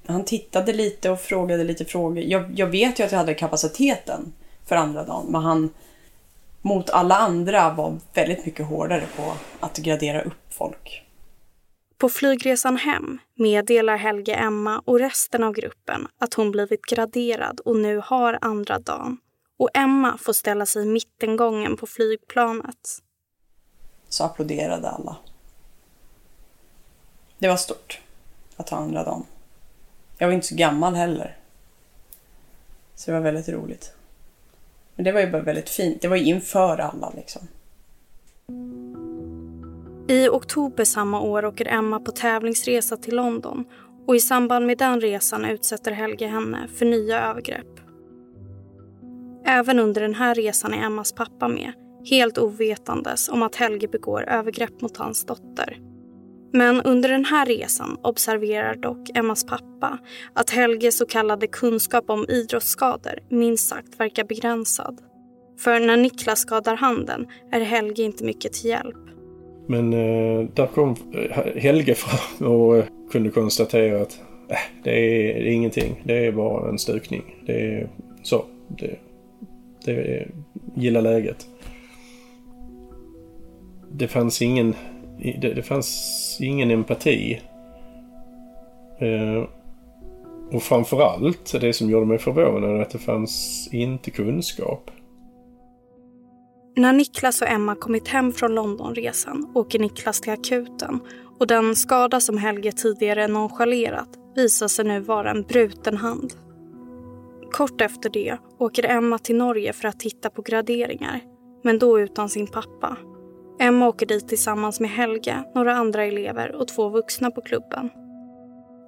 Han 0.06 0.24
tittade 0.24 0.72
lite 0.72 1.10
och 1.10 1.20
frågade 1.20 1.64
lite 1.64 1.84
frågor. 1.84 2.24
Jag, 2.24 2.58
jag 2.58 2.66
vet 2.66 3.00
ju 3.00 3.04
att 3.04 3.12
jag 3.12 3.18
hade 3.18 3.34
kapaciteten 3.34 4.32
för 4.66 4.76
andra 4.76 5.04
dagen, 5.04 5.26
men 5.28 5.42
han 5.42 5.70
mot 6.62 6.90
alla 6.90 7.16
andra 7.16 7.70
var 7.70 7.96
väldigt 8.14 8.46
mycket 8.46 8.66
hårdare 8.66 9.04
på 9.16 9.32
att 9.60 9.78
gradera 9.78 10.22
upp 10.22 10.54
folk. 10.54 11.02
På 11.98 12.08
flygresan 12.08 12.76
hem 12.76 13.18
meddelar 13.34 13.96
Helge 13.96 14.34
Emma 14.34 14.82
och 14.84 14.98
resten 14.98 15.44
av 15.44 15.52
gruppen 15.52 16.08
att 16.18 16.34
hon 16.34 16.50
blivit 16.50 16.86
graderad 16.86 17.60
och 17.60 17.76
nu 17.76 18.00
har 18.04 18.38
andra 18.40 18.78
dagen. 18.78 19.18
Och 19.58 19.70
Emma 19.74 20.18
får 20.18 20.32
ställa 20.32 20.66
sig 20.66 20.82
i 20.82 20.86
mittengången 20.86 21.76
på 21.76 21.86
flygplanet. 21.86 23.02
Så 24.08 24.24
applåderade 24.24 24.90
alla. 24.90 25.16
Det 27.38 27.48
var 27.48 27.56
stort 27.56 28.00
att 28.56 28.68
ha 28.70 28.78
andra 28.78 29.04
dagen. 29.04 29.26
Jag 30.18 30.26
var 30.26 30.34
inte 30.34 30.46
så 30.46 30.54
gammal 30.54 30.94
heller. 30.94 31.36
Så 32.94 33.10
det 33.10 33.16
var 33.16 33.24
väldigt 33.24 33.48
roligt. 33.48 33.92
Men 34.94 35.04
det 35.04 35.12
var 35.12 35.20
ju 35.20 35.30
bara 35.30 35.42
väldigt 35.42 35.68
fint. 35.68 36.02
Det 36.02 36.08
var 36.08 36.16
ju 36.16 36.24
inför 36.24 36.78
alla 36.78 37.12
liksom. 37.16 37.42
I 40.08 40.28
oktober 40.28 40.84
samma 40.84 41.20
år 41.20 41.44
åker 41.44 41.66
Emma 41.66 42.00
på 42.00 42.12
tävlingsresa 42.12 42.96
till 42.96 43.16
London 43.16 43.64
och 44.06 44.16
i 44.16 44.20
samband 44.20 44.66
med 44.66 44.78
den 44.78 45.00
resan 45.00 45.44
utsätter 45.44 45.92
Helge 45.92 46.26
henne 46.26 46.68
för 46.76 46.84
nya 46.86 47.20
övergrepp. 47.20 47.87
Även 49.50 49.78
under 49.78 50.00
den 50.00 50.14
här 50.14 50.34
resan 50.34 50.74
är 50.74 50.86
Emmas 50.86 51.12
pappa 51.12 51.48
med, 51.48 51.72
helt 52.10 52.38
ovetandes 52.38 53.28
om 53.28 53.42
att 53.42 53.56
Helge 53.56 53.88
begår 53.88 54.28
övergrepp 54.28 54.80
mot 54.80 54.96
hans 54.96 55.26
dotter. 55.26 55.78
Men 56.52 56.82
under 56.82 57.08
den 57.08 57.24
här 57.24 57.46
resan 57.46 57.96
observerar 58.02 58.74
dock 58.74 59.10
Emmas 59.14 59.46
pappa 59.46 59.98
att 60.34 60.50
Helges 60.50 60.98
så 60.98 61.06
kallade 61.06 61.46
kunskap 61.46 62.10
om 62.10 62.26
idrottsskador 62.28 63.18
minst 63.30 63.68
sagt 63.68 64.00
verkar 64.00 64.24
begränsad. 64.24 65.00
För 65.58 65.80
när 65.80 65.96
Niklas 65.96 66.38
skadar 66.38 66.76
handen 66.76 67.26
är 67.52 67.60
Helge 67.60 68.02
inte 68.02 68.24
mycket 68.24 68.52
till 68.52 68.70
hjälp. 68.70 68.96
Men 69.68 69.92
eh, 69.92 70.48
där 70.54 70.66
kom 70.66 70.96
eh, 71.14 71.56
Helge 71.56 71.94
fram 71.94 72.46
och 72.48 72.76
eh, 72.76 72.84
kunde 73.10 73.30
konstatera 73.30 74.02
att 74.02 74.20
eh, 74.48 74.56
det, 74.84 74.90
är, 74.90 75.34
det 75.42 75.50
är 75.50 75.52
ingenting. 75.52 76.02
Det 76.04 76.26
är 76.26 76.32
bara 76.32 76.68
en 76.68 76.78
stukning. 76.78 77.42
Det 77.46 77.74
är 77.74 77.88
så. 78.22 78.44
Det, 78.68 78.98
det 79.84 79.92
är, 79.92 80.30
gilla 80.74 81.00
läget. 81.00 81.46
Det 83.92 84.08
fanns 84.08 84.42
ingen, 84.42 84.74
det, 85.18 85.54
det 85.54 85.62
fanns 85.62 86.38
ingen 86.40 86.70
empati. 86.70 87.40
Eh, 89.00 89.48
och 90.52 90.62
framförallt, 90.62 91.60
det 91.60 91.72
som 91.72 91.90
gjorde 91.90 92.06
mig 92.06 92.18
förvånad, 92.18 92.80
att 92.80 92.90
det 92.90 92.98
fanns 92.98 93.68
inte 93.72 94.10
kunskap. 94.10 94.90
När 96.76 96.92
Niklas 96.92 97.42
och 97.42 97.48
Emma 97.48 97.74
kommit 97.74 98.08
hem 98.08 98.32
från 98.32 98.54
Londonresan 98.54 99.52
åker 99.54 99.78
Niklas 99.78 100.20
till 100.20 100.32
akuten 100.32 101.00
och 101.38 101.46
den 101.46 101.76
skada 101.76 102.20
som 102.20 102.38
Helge 102.38 102.72
tidigare 102.72 103.28
nonchalerat 103.28 104.08
visar 104.36 104.68
sig 104.68 104.84
nu 104.84 105.00
vara 105.00 105.30
en 105.30 105.42
bruten 105.42 105.96
hand. 105.96 106.34
Kort 107.52 107.80
efter 107.80 108.10
det 108.10 108.38
åker 108.58 108.84
Emma 108.84 109.18
till 109.18 109.36
Norge 109.36 109.72
för 109.72 109.88
att 109.88 110.00
titta 110.00 110.30
på 110.30 110.42
graderingar, 110.42 111.20
men 111.64 111.78
då 111.78 112.00
utan 112.00 112.28
sin 112.28 112.46
pappa. 112.46 112.96
Emma 113.60 113.88
åker 113.88 114.06
dit 114.06 114.28
tillsammans 114.28 114.80
med 114.80 114.90
Helge, 114.90 115.44
några 115.54 115.74
andra 115.74 116.04
elever 116.04 116.54
och 116.54 116.68
två 116.68 116.88
vuxna 116.88 117.30
på 117.30 117.40
klubben. 117.40 117.90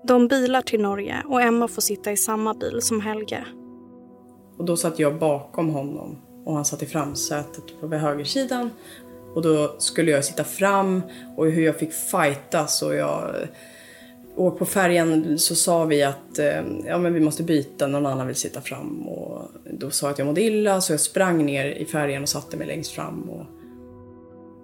De 0.09 0.29
bilar 0.29 0.62
till 0.62 0.81
Norge 0.81 1.23
och 1.29 1.43
Emma 1.43 1.69
får 1.69 1.83
sitta 1.83 2.12
i 2.12 2.17
samma 2.17 2.55
bil 2.55 2.79
som 2.81 3.00
Helge. 3.00 3.45
Och 4.59 4.64
då 4.64 4.76
satt 4.76 4.99
jag 4.99 5.19
bakom 5.19 5.69
honom 5.69 6.19
och 6.45 6.55
han 6.55 6.64
satt 6.64 6.83
i 6.83 6.87
framsätet 6.87 7.81
på 7.81 7.87
högersidan. 7.87 8.71
Och 9.35 9.43
då 9.43 9.75
skulle 9.79 10.11
jag 10.11 10.25
sitta 10.25 10.45
fram 10.45 11.02
och 11.37 11.47
hur 11.47 11.62
jag 11.62 11.79
fick 11.79 11.93
fightas 11.93 12.83
och 12.83 12.95
jag... 12.95 13.35
Och 14.40 14.59
på 14.59 14.66
färjan 14.66 15.38
så 15.38 15.54
sa 15.54 15.85
vi 15.85 16.02
att 16.02 16.38
eh, 16.38 16.62
ja, 16.87 16.99
men 16.99 17.14
vi 17.14 17.20
måste 17.20 17.42
byta, 17.42 17.87
någon 17.87 18.06
annan 18.06 18.26
vill 18.26 18.37
sitta 18.37 18.61
fram. 18.61 19.09
Och 19.09 19.50
då 19.73 19.90
sa 19.90 20.06
jag 20.06 20.12
att 20.12 20.18
jag 20.18 20.26
mådde 20.26 20.42
illa 20.42 20.80
så 20.80 20.92
jag 20.92 21.00
sprang 21.00 21.47
ner 21.47 21.66
i 21.66 21.85
färjan 21.85 22.23
och 22.23 22.28
satte 22.28 22.56
mig 22.56 22.66
längst 22.66 22.92
fram. 22.92 23.30
Och... 23.30 23.47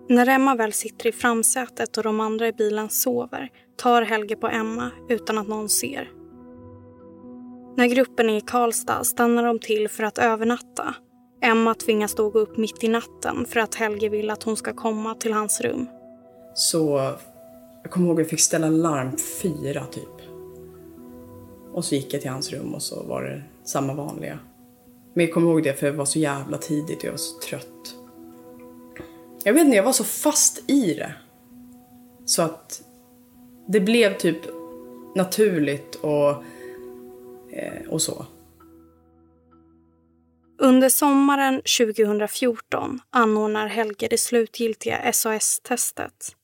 När 0.09 0.29
Emma 0.29 0.55
väl 0.55 0.73
sitter 0.73 1.07
i 1.07 1.13
framsätet 1.13 1.97
och 1.97 2.03
de 2.03 2.21
andra 2.21 2.49
i 2.49 2.53
bilen 2.53 2.91
sover 2.91 3.49
tar 3.77 4.03
Helge 4.03 4.37
på 4.37 4.49
Emma 4.49 4.91
utan 5.09 5.39
att 5.39 5.49
någon 5.49 5.69
ser. 5.69 6.11
När 7.77 7.87
gruppen 7.87 8.31
är 8.31 8.37
i 8.37 8.41
Karlstad 8.41 9.05
stannar 9.05 9.45
de 9.45 9.59
till 9.59 9.89
för 9.89 10.05
att 10.05 10.19
övernatta 10.19 10.95
Emma 11.43 11.75
tvingas 11.75 12.15
då 12.15 12.31
gå 12.31 12.39
upp 12.39 12.57
mitt 12.57 12.85
i 12.85 12.89
natten 12.89 13.47
för 13.49 13.61
att 13.61 13.75
Helge 13.75 14.09
vill 14.09 14.31
att 14.31 14.43
hon 14.43 14.57
ska 14.57 14.73
komma 14.73 15.15
till 15.15 15.33
hans 15.33 15.61
rum. 15.61 15.87
Så 16.55 17.13
jag 17.87 17.91
kommer 17.91 18.07
ihåg 18.07 18.17
att 18.17 18.25
jag 18.25 18.31
fick 18.31 18.41
ställa 18.41 18.69
larm 18.71 19.17
fyra 19.43 19.87
typ. 19.87 20.29
Och 21.73 21.85
så 21.85 21.95
gick 21.95 22.15
jag 22.15 22.21
till 22.21 22.31
hans 22.31 22.53
rum 22.53 22.75
och 22.75 22.83
så 22.83 23.03
var 23.03 23.23
det 23.23 23.43
samma 23.65 23.95
vanliga. 23.95 24.39
Men 25.15 25.25
jag 25.25 25.35
kommer 25.35 25.51
ihåg 25.51 25.63
det 25.63 25.75
för 25.75 25.87
det 25.87 25.93
var 25.93 26.05
så 26.05 26.19
jävla 26.19 26.59
tidigt 26.59 26.99
och 26.99 27.05
jag 27.05 27.11
var 27.11 27.19
så 27.19 27.39
trött. 27.39 27.95
Jag 29.45 29.53
vet 29.53 29.65
inte, 29.65 29.77
jag 29.77 29.85
var 29.85 29.93
så 29.93 30.05
fast 30.05 30.71
i 30.71 30.95
det. 30.95 31.15
Så 32.25 32.43
att 32.43 32.83
det 33.69 33.81
blev 33.81 34.19
typ 34.19 34.39
naturligt 35.15 35.95
och, 35.95 36.31
eh, 37.51 37.89
och 37.89 38.03
så. 38.03 38.27
Under 40.59 40.89
sommaren 40.89 41.63
2014 41.79 43.01
anordnar 43.11 43.67
Helge 43.67 44.09
det 44.11 44.19
slutgiltiga 44.19 45.13
SOS-testet. 45.13 46.37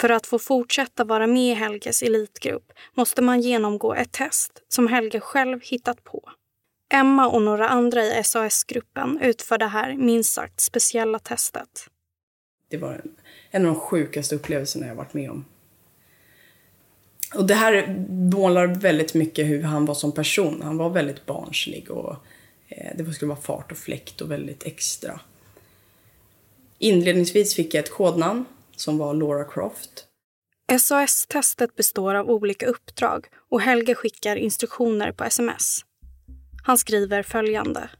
För 0.00 0.08
att 0.08 0.26
få 0.26 0.38
fortsätta 0.38 1.04
vara 1.04 1.26
med 1.26 1.52
i 1.52 1.54
Helges 1.54 2.02
elitgrupp 2.02 2.72
måste 2.94 3.22
man 3.22 3.40
genomgå 3.40 3.94
ett 3.94 4.12
test 4.12 4.62
som 4.68 4.86
Helge 4.86 5.20
själv 5.20 5.60
hittat 5.62 6.04
på. 6.04 6.30
Emma 6.92 7.28
och 7.28 7.42
några 7.42 7.68
andra 7.68 8.04
i 8.04 8.24
SAS-gruppen 8.24 9.18
utför 9.22 9.58
det 9.58 9.66
här 9.66 9.94
minst 9.94 10.32
sagt 10.32 10.60
speciella 10.60 11.18
testet. 11.18 11.86
Det 12.68 12.76
var 12.76 13.02
en 13.50 13.66
av 13.66 13.74
de 13.74 13.80
sjukaste 13.80 14.34
upplevelserna 14.34 14.86
jag 14.86 14.94
varit 14.94 15.14
med 15.14 15.30
om. 15.30 15.44
Och 17.34 17.46
det 17.46 17.54
här 17.54 18.06
målar 18.08 18.66
väldigt 18.66 19.14
mycket 19.14 19.46
hur 19.46 19.62
han 19.62 19.84
var 19.84 19.94
som 19.94 20.12
person. 20.12 20.62
Han 20.62 20.76
var 20.76 20.90
väldigt 20.90 21.26
barnslig 21.26 21.90
och 21.90 22.16
eh, 22.68 22.96
det 22.96 23.12
skulle 23.12 23.28
vara 23.28 23.40
fart 23.40 23.72
och 23.72 23.78
fläkt 23.78 24.20
och 24.20 24.30
väldigt 24.30 24.66
extra. 24.66 25.20
Inledningsvis 26.78 27.54
fick 27.54 27.74
jag 27.74 27.84
ett 27.84 27.90
kodnamn 27.90 28.44
som 28.80 28.98
var 28.98 29.14
Laura 29.14 29.44
Croft. 29.44 30.04
SAS-testet 30.78 31.76
består 31.76 32.14
av 32.14 32.30
olika 32.30 32.66
uppdrag 32.66 33.26
och 33.50 33.60
Helge 33.60 33.94
skickar 33.94 34.36
instruktioner 34.36 35.12
på 35.12 35.24
sms. 35.24 35.84
Han 36.62 36.78
skriver 36.78 37.22
följande. 37.22 37.90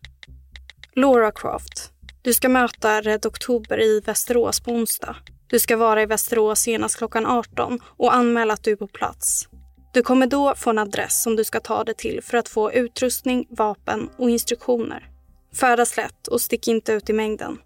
Laura 0.93 1.33
Croft. 1.33 1.93
Du 2.23 2.35
ska 2.35 2.49
möta 2.49 3.01
Red 3.01 3.27
Oktober 3.27 3.81
i 3.83 4.01
Västerås 4.01 4.61
på 4.61 4.71
onsdag. 4.71 5.17
Du 5.47 5.59
ska 5.59 5.77
vara 5.77 6.03
i 6.03 6.07
Västerås 6.07 6.61
senast 6.61 6.97
klockan 6.97 7.27
18 7.27 7.81
och 7.85 8.15
anmäla 8.15 8.55
att 8.55 8.65
du 8.65 8.73
är 8.73 8.77
på 8.77 8.87
plats. 8.87 9.49
Du 9.93 10.03
kommer 10.03 10.27
då 10.27 10.55
få 10.57 10.71
en 10.71 10.79
adress 10.79 11.23
som 11.23 11.37
du 11.37 11.45
ska 11.45 11.61
ta 11.61 11.85
dig 11.85 11.95
till 11.95 12.23
för 12.23 12.39
att 12.39 12.49
få 12.49 12.73
utrustning, 12.73 13.47
vapen 13.51 14.11
och 14.19 14.31
instruktioner. 14.31 15.11
Färdas 15.61 15.97
lätt 15.97 16.29
och 16.29 16.41
stick 16.41 16.69
inte 16.69 16.93
ut 16.93 17.11
i 17.11 17.13
mängden. 17.13 17.59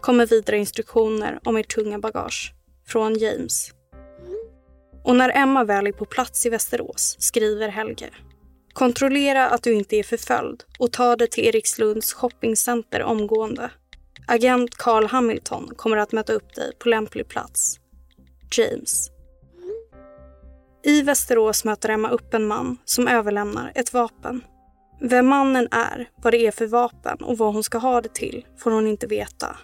Kommer 0.00 0.26
vidare 0.26 0.58
instruktioner 0.58 1.40
om 1.44 1.56
ert 1.56 1.74
tunga 1.74 1.98
bagage. 1.98 2.54
Från 2.88 3.18
James. 3.18 3.70
Och 5.04 5.16
när 5.16 5.36
Emma 5.36 5.64
väl 5.64 5.86
är 5.86 5.92
på 5.92 6.04
plats 6.04 6.46
i 6.46 6.50
Västerås 6.50 7.16
skriver 7.18 7.68
Helge. 7.68 8.10
Kontrollera 8.72 9.48
att 9.48 9.62
du 9.62 9.74
inte 9.74 9.96
är 9.96 10.02
förföljd 10.02 10.64
och 10.78 10.92
ta 10.92 11.16
dig 11.16 11.28
till 11.28 11.44
Erikslunds 11.44 12.12
shoppingcenter 12.12 13.02
omgående. 13.02 13.70
Agent 14.26 14.74
Carl 14.74 15.06
Hamilton 15.06 15.72
kommer 15.76 15.96
att 15.96 16.12
möta 16.12 16.32
upp 16.32 16.54
dig 16.54 16.72
på 16.78 16.88
lämplig 16.88 17.28
plats. 17.28 17.80
James. 18.56 19.10
I 20.84 21.02
Västerås 21.02 21.64
möter 21.64 21.88
Emma 21.88 22.10
upp 22.10 22.34
en 22.34 22.46
man 22.46 22.76
som 22.84 23.08
överlämnar 23.08 23.72
ett 23.74 23.92
vapen. 23.92 24.44
Vem 25.00 25.26
mannen 25.26 25.68
är, 25.70 26.08
vad 26.16 26.32
det 26.32 26.46
är 26.46 26.50
för 26.50 26.66
vapen 26.66 27.18
och 27.20 27.38
vad 27.38 27.54
hon 27.54 27.62
ska 27.62 27.78
ha 27.78 28.00
det 28.00 28.14
till 28.14 28.46
får 28.58 28.70
hon 28.70 28.86
inte 28.86 29.06
veta. 29.06 29.56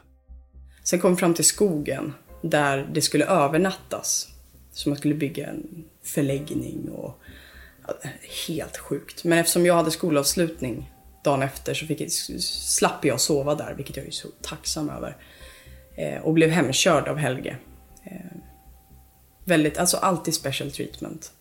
Sen 0.85 1.01
kom 1.01 1.15
vi 1.15 1.21
fram 1.21 1.35
till 1.35 1.45
skogen 1.45 2.13
där 2.51 2.89
det 2.93 3.03
skulle 3.03 3.25
övernattas. 3.25 4.29
Så 4.73 4.89
man 4.89 4.99
skulle 4.99 5.15
bygga 5.15 5.47
en 5.47 5.85
förläggning 6.03 6.91
och 6.91 7.21
helt 8.47 8.77
sjukt. 8.77 9.25
Men 9.25 9.39
eftersom 9.39 9.67
jag 9.67 9.75
hade 9.75 9.91
skolavslutning 9.91 10.91
dagen 11.25 11.43
efter 11.43 11.75
så 11.75 11.87
fick 11.87 12.01
jag, 12.01 12.11
slapp 12.11 13.05
jag 13.05 13.21
sova 13.21 13.55
där, 13.55 13.75
vilket 13.75 13.97
jag 13.97 14.07
är 14.07 14.11
så 14.11 14.29
tacksam 14.43 14.91
över. 14.91 15.17
Eh, 15.97 16.23
och 16.23 16.35
blev 16.35 16.51
hemkörd 16.51 17.09
av 17.09 17.17
Helge. 17.17 17.57
Eh, 18.05 18.37
väldigt, 19.45 19.79
alltså 19.79 19.97
alltid 19.97 20.35
special 20.35 20.71
treatment. 20.71 21.33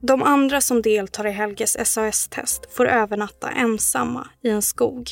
De 0.00 0.22
andra 0.22 0.60
som 0.60 0.82
deltar 0.82 1.26
i 1.26 1.30
Helges 1.30 1.76
SAS-test 1.92 2.72
får 2.72 2.86
övernatta 2.86 3.50
ensamma 3.50 4.28
i 4.42 4.50
en 4.50 4.62
skog. 4.62 5.10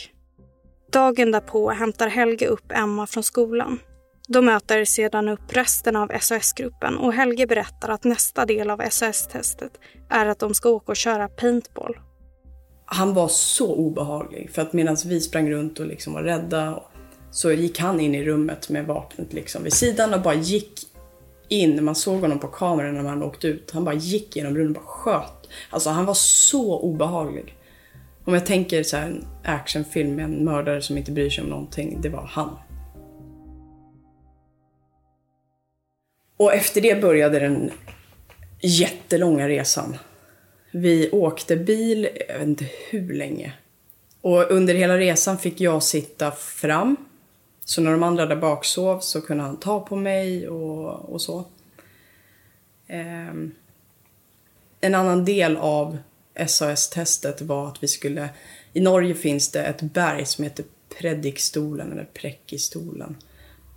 Dagen 0.92 1.30
därpå 1.30 1.70
hämtar 1.70 2.08
Helge 2.08 2.46
upp 2.46 2.72
Emma 2.72 3.06
från 3.06 3.22
skolan. 3.22 3.78
De 4.32 4.44
möter 4.44 4.84
sedan 4.84 5.28
upp 5.28 5.56
resten 5.56 5.96
av 5.96 6.10
SOS-gruppen 6.20 6.96
och 6.96 7.12
Helge 7.12 7.46
berättar 7.46 7.88
att 7.88 8.04
nästa 8.04 8.46
del 8.46 8.70
av 8.70 8.82
SOS-testet 8.90 9.70
är 10.08 10.26
att 10.26 10.38
de 10.38 10.54
ska 10.54 10.68
åka 10.68 10.92
och 10.92 10.96
köra 10.96 11.28
paintball. 11.28 11.96
Han 12.84 13.14
var 13.14 13.28
så 13.28 13.74
obehaglig 13.74 14.50
för 14.50 14.62
att 14.62 14.72
medan 14.72 14.96
vi 15.06 15.20
sprang 15.20 15.50
runt 15.50 15.80
och 15.80 15.86
liksom 15.86 16.12
var 16.12 16.22
rädda 16.22 16.82
så 17.30 17.52
gick 17.52 17.78
han 17.78 18.00
in 18.00 18.14
i 18.14 18.24
rummet 18.24 18.68
med 18.68 18.86
vapnet 18.86 19.32
liksom 19.32 19.62
vid 19.62 19.72
sidan 19.72 20.14
och 20.14 20.22
bara 20.22 20.34
gick 20.34 20.80
in. 21.48 21.84
Man 21.84 21.94
såg 21.94 22.20
honom 22.20 22.38
på 22.38 22.48
kameran 22.48 22.94
när 22.94 23.10
han 23.10 23.22
åkte 23.22 23.48
ut. 23.48 23.70
Han 23.70 23.84
bara 23.84 23.94
gick 23.94 24.36
genom 24.36 24.56
rummet 24.56 24.76
och 24.76 24.82
bara 24.82 24.90
sköt. 24.90 25.48
Alltså 25.70 25.90
han 25.90 26.06
var 26.06 26.14
så 26.14 26.80
obehaglig. 26.80 27.56
Om 28.24 28.34
jag 28.34 28.46
tänker 28.46 28.82
så 28.82 28.96
här, 28.96 29.06
en 29.06 29.24
actionfilm 29.44 30.14
med 30.14 30.24
en 30.24 30.44
mördare 30.44 30.82
som 30.82 30.98
inte 30.98 31.12
bryr 31.12 31.30
sig 31.30 31.44
om 31.44 31.50
någonting, 31.50 31.98
det 32.02 32.08
var 32.08 32.30
han. 32.32 32.56
Och 36.36 36.54
efter 36.54 36.80
det 36.80 37.00
började 37.00 37.38
den 37.38 37.70
jättelånga 38.60 39.48
resan. 39.48 39.96
Vi 40.70 41.10
åkte 41.10 41.56
bil, 41.56 42.08
jag 42.28 42.38
vet 42.38 42.48
inte 42.48 42.66
hur 42.90 43.14
länge. 43.14 43.52
Och 44.20 44.50
under 44.50 44.74
hela 44.74 44.98
resan 44.98 45.38
fick 45.38 45.60
jag 45.60 45.82
sitta 45.82 46.30
fram. 46.30 46.96
Så 47.64 47.80
när 47.80 47.92
de 47.92 48.02
andra 48.02 48.26
där 48.26 48.36
bak 48.36 48.64
sov 48.64 49.00
så 49.00 49.20
kunde 49.20 49.42
han 49.42 49.56
ta 49.56 49.80
på 49.80 49.96
mig 49.96 50.48
och, 50.48 51.12
och 51.12 51.22
så. 51.22 51.44
Um, 52.88 53.54
en 54.80 54.94
annan 54.94 55.24
del 55.24 55.56
av 55.56 55.98
SAS-testet 56.46 57.42
var 57.42 57.68
att 57.68 57.82
vi 57.82 57.88
skulle... 57.88 58.28
I 58.72 58.80
Norge 58.80 59.14
finns 59.14 59.50
det 59.50 59.64
ett 59.64 59.80
berg 59.82 60.26
som 60.26 60.44
heter 60.44 60.64
Predikstolen, 60.98 61.92
eller 61.92 62.04
Präckistolen. 62.04 63.16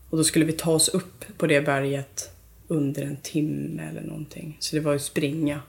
Och 0.10 0.18
då 0.18 0.24
skulle 0.24 0.46
vi 0.46 0.54
ta 0.54 0.72
oss 0.72 0.90
upp 0.90 1.26
på 1.38 1.48
det 1.48 1.62
berget 1.62 2.35
under 2.68 3.04
en 3.04 3.18
timme 3.18 3.90
eller 3.90 4.02
någonting. 4.02 4.58
Så 4.60 4.76
det 4.76 4.82
var 4.82 4.94
ju 4.94 5.00
springa. 5.00 5.62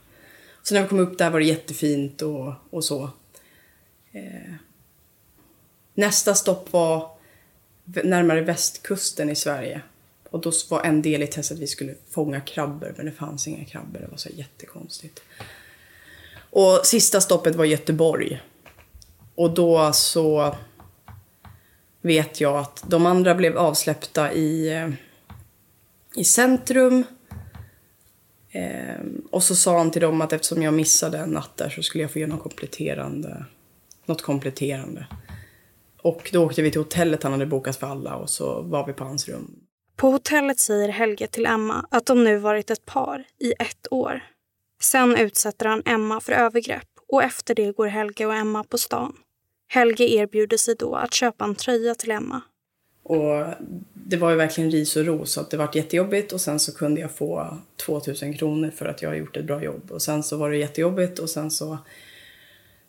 Så 0.63 0.75
när 0.75 0.83
vi 0.83 0.89
kom 0.89 1.01
upp 1.01 1.19
där 1.19 1.31
var 1.31 1.41
det 1.41 1.47
jättefint 1.47 2.23
och, 2.23 2.53
och 2.71 2.85
så. 2.85 3.11
Eh. 4.13 4.55
Nästa 5.95 6.35
stopp 6.35 6.73
var 6.73 7.11
närmare 7.85 8.41
västkusten 8.41 9.31
i 9.31 9.37
Sverige. 9.37 9.81
Och 10.31 10.41
då 10.41 10.53
var 10.71 10.83
en 10.83 11.03
del 11.03 11.23
i 11.23 11.27
testet 11.27 11.57
att 11.57 11.63
vi 11.63 11.67
skulle 11.67 11.95
fånga 12.11 12.41
krabbor, 12.41 12.95
men 12.97 13.07
det 13.07 13.13
fanns 13.13 13.49
inga 13.49 13.65
krabbor. 13.65 14.01
Det 14.01 14.07
var 14.07 14.17
så 14.17 14.29
jättekonstigt. 14.29 15.23
Och 16.51 16.81
sista 16.85 17.21
stoppet 17.21 17.55
var 17.55 17.65
Göteborg. 17.65 18.43
Och 19.35 19.55
då 19.55 19.93
så 19.93 20.57
vet 22.01 22.41
jag 22.41 22.59
att 22.59 22.85
de 22.87 23.07
andra 23.07 23.35
blev 23.35 23.59
avsläppta 23.59 24.33
i 24.33 24.75
eh, 24.75 24.89
i 26.17 26.25
centrum. 26.25 27.05
Eh, 28.51 29.01
och 29.31 29.43
så 29.43 29.57
sa 29.57 29.79
han 29.79 29.91
till 29.91 30.03
dem 30.03 30.21
att 30.21 30.33
eftersom 30.33 30.63
jag 30.63 30.75
missade 30.75 31.19
en 31.19 31.31
natt 31.31 31.57
där 31.57 31.69
så 31.69 31.83
skulle 31.83 32.05
jag 32.05 32.11
få 32.11 32.19
göra 32.19 32.31
något 32.31 32.43
kompletterande. 32.43 33.45
Något 34.07 34.23
kompletterande. 34.23 35.07
Och 36.03 36.31
då 36.33 36.45
åkte 36.45 36.63
vi 36.63 36.71
till 36.71 36.81
hotellet 36.81 37.23
han 37.23 37.33
hade 37.33 37.47
bokat 37.47 37.77
för 37.77 37.87
alla 37.87 38.17
och 38.17 38.31
så 38.31 38.63
var 38.63 38.87
vi 38.87 38.93
på 38.93 39.05
hans 39.05 39.29
rum. 39.29 39.59
På 39.97 40.11
hotellet 40.11 40.59
säger 40.59 40.89
Helge 40.89 41.27
till 41.27 41.47
Emma 41.47 41.87
att 41.91 42.07
de 42.07 42.25
nu 42.25 42.39
varit 42.39 42.71
ett 42.71 42.87
par 42.87 43.25
i 43.39 43.53
ett 43.59 43.87
år. 43.91 44.21
Sen 44.83 45.17
utsätter 45.17 45.67
han 45.67 45.83
Emma 45.87 46.21
för 46.21 46.33
övergrepp 46.33 46.89
och 47.09 47.23
efter 47.23 47.55
det 47.55 47.77
går 47.77 47.87
Helge 47.87 48.27
och 48.27 48.35
Emma 48.35 48.65
på 48.65 48.79
stan. 48.79 49.17
Helge 49.69 50.05
erbjuder 50.05 50.57
sig 50.57 50.75
då 50.79 50.95
att 50.95 51.15
köpa 51.15 51.45
en 51.45 51.55
tröja 51.55 51.95
till 51.95 52.11
Emma 52.11 52.43
och 53.09 53.47
det 53.93 54.17
var 54.17 54.31
ju 54.31 54.37
verkligen 54.37 54.71
ris 54.71 54.97
och 54.97 55.05
ros, 55.05 55.33
så 55.33 55.41
att 55.41 55.51
det 55.51 55.57
var 55.57 55.71
jättejobbigt 55.73 56.33
och 56.33 56.41
sen 56.41 56.59
så 56.59 56.75
kunde 56.75 57.01
jag 57.01 57.11
få 57.11 57.59
2000 57.77 58.35
kronor 58.35 58.71
för 58.71 58.87
att 58.87 59.03
jag 59.03 59.11
har 59.11 59.17
gjort 59.17 59.37
ett 59.37 59.45
bra 59.45 59.65
jobb. 59.65 59.91
Och 59.91 60.03
sen 60.03 60.23
så 60.23 60.37
var 60.37 60.51
det 60.51 60.57
jättejobbigt 60.57 61.19
och 61.19 61.31
sen 61.31 61.51
så 61.51 61.79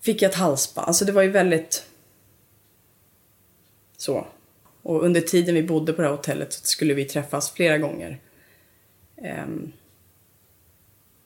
fick 0.01 0.21
jag 0.21 0.29
ett 0.29 0.35
halsband. 0.35 0.87
Alltså 0.87 1.05
det 1.05 1.11
var 1.11 1.21
ju 1.21 1.29
väldigt 1.29 1.85
så. 3.97 4.27
Och 4.81 5.03
under 5.03 5.21
tiden 5.21 5.55
vi 5.55 5.63
bodde 5.63 5.93
på 5.93 6.01
det 6.01 6.07
här 6.07 6.15
hotellet 6.15 6.53
så 6.53 6.65
skulle 6.65 6.93
vi 6.93 7.05
träffas 7.05 7.51
flera 7.51 7.77
gånger. 7.77 8.19
Um, 9.15 9.71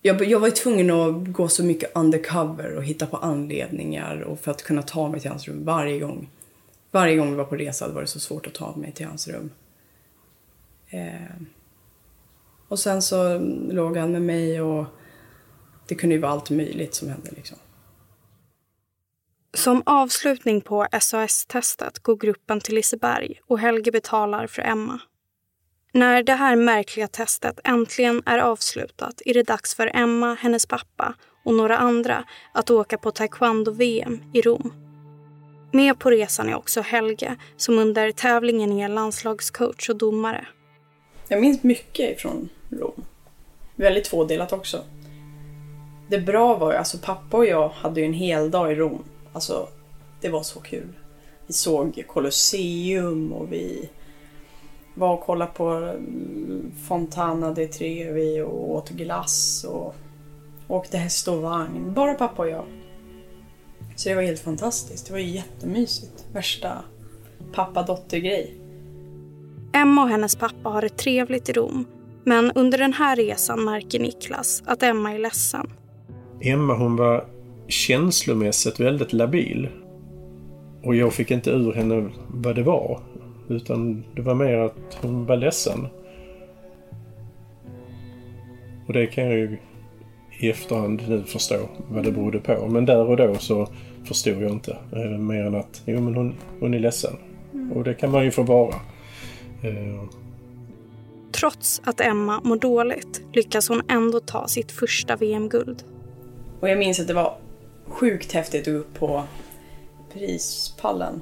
jag, 0.01 0.25
jag 0.25 0.39
var 0.39 0.47
ju 0.47 0.53
tvungen 0.53 0.91
att 0.91 1.27
gå 1.27 1.47
så 1.47 1.63
mycket 1.63 1.91
undercover 1.95 2.75
och 2.75 2.83
hitta 2.83 3.05
på 3.05 3.17
anledningar 3.17 4.21
och 4.21 4.39
för 4.39 4.51
att 4.51 4.63
kunna 4.63 4.81
ta 4.81 5.09
mig 5.09 5.19
till 5.19 5.29
hans 5.29 5.47
rum 5.47 5.65
varje 5.65 5.99
gång. 5.99 6.29
Varje 6.91 7.15
gång 7.15 7.29
vi 7.29 7.35
var 7.35 7.45
på 7.45 7.55
resa 7.55 7.87
var 7.87 8.01
det 8.01 8.07
så 8.07 8.19
svårt 8.19 8.47
att 8.47 8.53
ta 8.53 8.75
mig 8.75 8.91
till 8.91 9.05
hans 9.05 9.27
rum. 9.27 9.51
Eh, 10.89 11.41
och 12.67 12.79
sen 12.79 13.01
så 13.01 13.39
låg 13.69 13.97
han 13.97 14.11
med 14.11 14.21
mig 14.21 14.61
och 14.61 14.85
det 15.87 15.95
kunde 15.95 16.15
ju 16.15 16.21
vara 16.21 16.31
allt 16.31 16.49
möjligt 16.49 16.95
som 16.95 17.09
hände 17.09 17.31
liksom. 17.31 17.57
Som 19.53 19.83
avslutning 19.85 20.61
på 20.61 20.87
SAS-testet 21.01 21.99
går 21.99 22.15
gruppen 22.15 22.59
till 22.59 22.75
Liseberg 22.75 23.41
och 23.47 23.59
Helge 23.59 23.91
betalar 23.91 24.47
för 24.47 24.61
Emma. 24.61 24.99
När 25.93 26.23
det 26.23 26.33
här 26.33 26.55
märkliga 26.55 27.07
testet 27.07 27.59
äntligen 27.63 28.23
är 28.25 28.39
avslutat 28.39 29.21
är 29.25 29.33
det 29.33 29.43
dags 29.43 29.75
för 29.75 29.91
Emma, 29.93 30.33
hennes 30.33 30.65
pappa 30.65 31.15
och 31.45 31.53
några 31.53 31.77
andra 31.77 32.23
att 32.53 32.69
åka 32.69 32.97
på 32.97 33.11
taekwondo-VM 33.11 34.23
i 34.33 34.41
Rom. 34.41 34.90
Med 35.71 35.99
på 35.99 36.11
resan 36.11 36.49
är 36.49 36.55
också 36.55 36.81
Helge 36.81 37.35
som 37.57 37.79
under 37.79 38.11
tävlingen 38.11 38.71
är 38.71 38.89
landslagscoach 38.89 39.89
och 39.89 39.97
domare. 39.97 40.47
Jag 41.27 41.41
minns 41.41 41.63
mycket 41.63 42.17
ifrån 42.17 42.49
Rom. 42.69 43.05
Väldigt 43.75 44.05
tvådelat 44.05 44.53
också. 44.53 44.83
Det 46.09 46.19
bra 46.19 46.57
var 46.57 46.71
ju, 46.71 46.77
alltså 46.77 46.97
pappa 46.97 47.37
och 47.37 47.45
jag 47.45 47.69
hade 47.69 47.99
ju 47.99 48.05
en 48.05 48.13
hel 48.13 48.51
dag 48.51 48.71
i 48.71 48.75
Rom. 48.75 49.03
Alltså, 49.33 49.67
det 50.21 50.29
var 50.29 50.43
så 50.43 50.59
kul. 50.59 50.87
Vi 51.47 51.53
såg 51.53 52.03
Colosseum 52.07 53.33
och 53.33 53.53
vi 53.53 53.89
var 54.93 55.13
och 55.13 55.21
kollade 55.21 55.51
på 55.51 55.67
mm, 55.67 56.71
Fontana 56.87 57.51
di 57.51 57.67
Trevi 57.67 58.41
och 58.41 58.71
åt 58.71 58.89
glass 58.89 59.65
och 59.69 59.95
åkte 60.67 60.97
häst 60.97 61.27
och 61.27 61.41
vagn. 61.41 61.93
Bara 61.93 62.13
pappa 62.13 62.41
och 62.41 62.49
jag. 62.49 62.65
Så 63.95 64.09
det 64.09 64.15
var 64.15 64.21
helt 64.21 64.39
fantastiskt. 64.39 65.07
Det 65.07 65.13
var 65.13 65.19
ju 65.19 65.29
jättemysigt. 65.29 66.25
Värsta 66.33 66.83
pappa-dotter-grej. 67.53 68.57
Emma 69.73 70.03
och 70.03 70.09
hennes 70.09 70.35
pappa 70.35 70.69
har 70.69 70.81
det 70.81 70.89
trevligt 70.89 71.49
i 71.49 71.53
Rom. 71.53 71.85
Men 72.23 72.51
under 72.51 72.77
den 72.77 72.93
här 72.93 73.15
resan 73.15 73.63
märker 73.63 73.99
Niklas 73.99 74.63
att 74.65 74.83
Emma 74.83 75.13
är 75.13 75.19
ledsen. 75.19 75.67
Emma 76.41 76.73
hon 76.73 76.95
var 76.95 77.25
känslomässigt 77.67 78.79
väldigt 78.79 79.13
labil. 79.13 79.69
Och 80.83 80.95
jag 80.95 81.13
fick 81.13 81.31
inte 81.31 81.49
ur 81.49 81.73
henne 81.73 82.09
vad 82.27 82.55
det 82.55 82.63
var. 82.63 83.01
Utan 83.49 84.03
det 84.15 84.21
var 84.21 84.35
mer 84.35 84.57
att 84.57 84.97
hon 85.01 85.25
var 85.25 85.37
ledsen. 85.37 85.87
Och 88.87 88.93
det 88.93 89.07
kan 89.07 89.23
jag 89.23 89.33
ju 89.33 89.57
i 90.41 90.49
efterhand 90.49 91.01
nu 91.07 91.23
förstå 91.23 91.69
vad 91.89 92.03
det 92.03 92.11
berodde 92.11 92.39
på. 92.39 92.67
Men 92.67 92.85
där 92.85 93.09
och 93.09 93.17
då 93.17 93.35
så 93.35 93.67
förstod 94.03 94.41
jag 94.41 94.51
inte. 94.51 94.77
Eh, 94.91 95.17
mer 95.17 95.45
än 95.45 95.55
att 95.55 95.81
jo, 95.85 96.01
men 96.01 96.15
hon, 96.15 96.35
hon 96.59 96.73
är 96.73 96.79
ledsen. 96.79 97.17
Och 97.73 97.83
det 97.83 97.93
kan 97.93 98.11
man 98.11 98.23
ju 98.23 98.31
få 98.31 98.43
vara. 98.43 98.75
Eh, 99.63 100.03
Trots 101.31 101.81
att 101.85 102.01
Emma 102.01 102.41
mår 102.43 102.55
dåligt 102.55 103.21
lyckas 103.33 103.69
hon 103.69 103.81
ändå 103.89 104.19
ta 104.19 104.47
sitt 104.47 104.71
första 104.71 105.15
VM-guld. 105.15 105.83
Och 106.59 106.69
jag 106.69 106.77
minns 106.77 106.99
att 106.99 107.07
det 107.07 107.13
var 107.13 107.37
sjukt 107.85 108.31
häftigt 108.31 108.67
att 108.67 108.73
gå 108.73 108.79
upp 108.79 108.93
på 108.93 109.23
prispallen. 110.13 111.21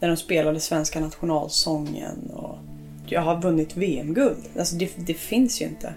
Där 0.00 0.08
de 0.08 0.16
spelade 0.16 0.60
svenska 0.60 1.00
nationalsången 1.00 2.30
och 2.34 2.58
jag 3.06 3.20
har 3.20 3.42
vunnit 3.42 3.76
VM-guld. 3.76 4.44
Alltså 4.58 4.76
det, 4.76 4.90
det 4.96 5.14
finns 5.14 5.62
ju 5.62 5.66
inte. 5.66 5.94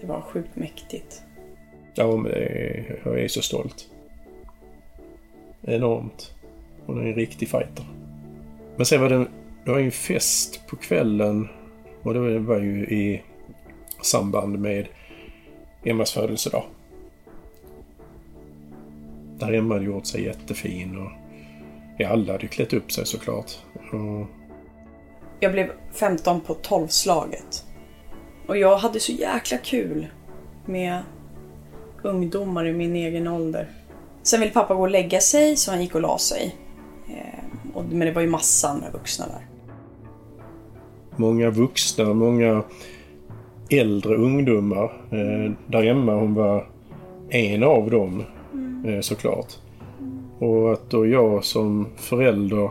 Det 0.00 0.06
var 0.06 0.20
sjukt 0.20 0.56
mäktigt. 0.56 1.22
Ja, 1.94 2.16
men 2.16 2.32
är, 2.32 3.00
jag 3.04 3.20
är 3.20 3.28
så 3.28 3.42
stolt. 3.42 3.90
Enormt. 5.62 6.34
Hon 6.86 7.00
är 7.00 7.06
en 7.06 7.14
riktig 7.14 7.48
fighter. 7.48 7.84
Men 8.76 8.86
sen 8.86 9.00
var 9.00 9.08
det, 9.08 9.26
det 9.64 9.70
var 9.70 9.78
en 9.78 9.90
fest 9.90 10.66
på 10.66 10.76
kvällen 10.76 11.48
och 12.02 12.14
det 12.14 12.38
var 12.38 12.60
ju 12.60 12.86
i 12.86 13.22
samband 14.02 14.58
med 14.58 14.88
Emmas 15.84 16.12
födelsedag. 16.12 16.64
Där 19.38 19.52
Emma 19.52 19.74
hade 19.74 19.86
gjort 19.86 20.06
sig 20.06 20.24
jättefin 20.24 20.98
och 20.98 21.10
ja, 21.98 22.08
alla 22.08 22.32
hade 22.32 22.46
klätt 22.46 22.72
upp 22.72 22.92
sig 22.92 23.06
såklart. 23.06 23.50
Och 23.92 24.26
Jag 25.40 25.52
blev 25.52 25.72
15 25.92 26.40
på 26.40 26.54
12-slaget. 26.54 27.64
Och 28.46 28.58
jag 28.58 28.76
hade 28.76 29.00
så 29.00 29.12
jäkla 29.12 29.58
kul 29.58 30.06
med 30.66 31.02
ungdomar 32.02 32.66
i 32.66 32.72
min 32.72 32.96
egen 32.96 33.28
ålder. 33.28 33.68
Sen 34.22 34.40
ville 34.40 34.52
pappa 34.52 34.74
gå 34.74 34.80
och 34.80 34.90
lägga 34.90 35.20
sig 35.20 35.56
så 35.56 35.70
han 35.70 35.80
gick 35.80 35.94
och 35.94 36.00
la 36.00 36.18
sig. 36.18 36.56
Eh, 37.08 37.82
men 37.90 38.00
det 38.00 38.12
var 38.12 38.22
ju 38.22 38.28
massa 38.28 38.68
andra 38.68 38.90
vuxna 38.90 39.26
där. 39.26 39.46
många 41.16 41.50
vuxna, 41.50 42.14
många 42.14 42.62
äldre 43.70 44.14
ungdomar. 44.14 44.84
Eh, 45.10 45.52
där 45.66 45.86
Emma 45.86 46.14
hon 46.14 46.34
var 46.34 46.66
en 47.28 47.62
av 47.62 47.90
dem 47.90 48.24
eh, 48.86 49.00
såklart. 49.00 49.52
Och 50.38 50.72
att 50.72 50.90
då 50.90 51.06
jag 51.06 51.44
som 51.44 51.88
förälder 51.96 52.70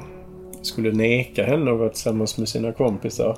skulle 0.62 0.92
neka 0.92 1.44
henne 1.44 1.72
att 1.72 1.80
vara 1.80 1.90
tillsammans 1.90 2.38
med 2.38 2.50
sina 2.50 2.72
kompisar. 2.72 3.38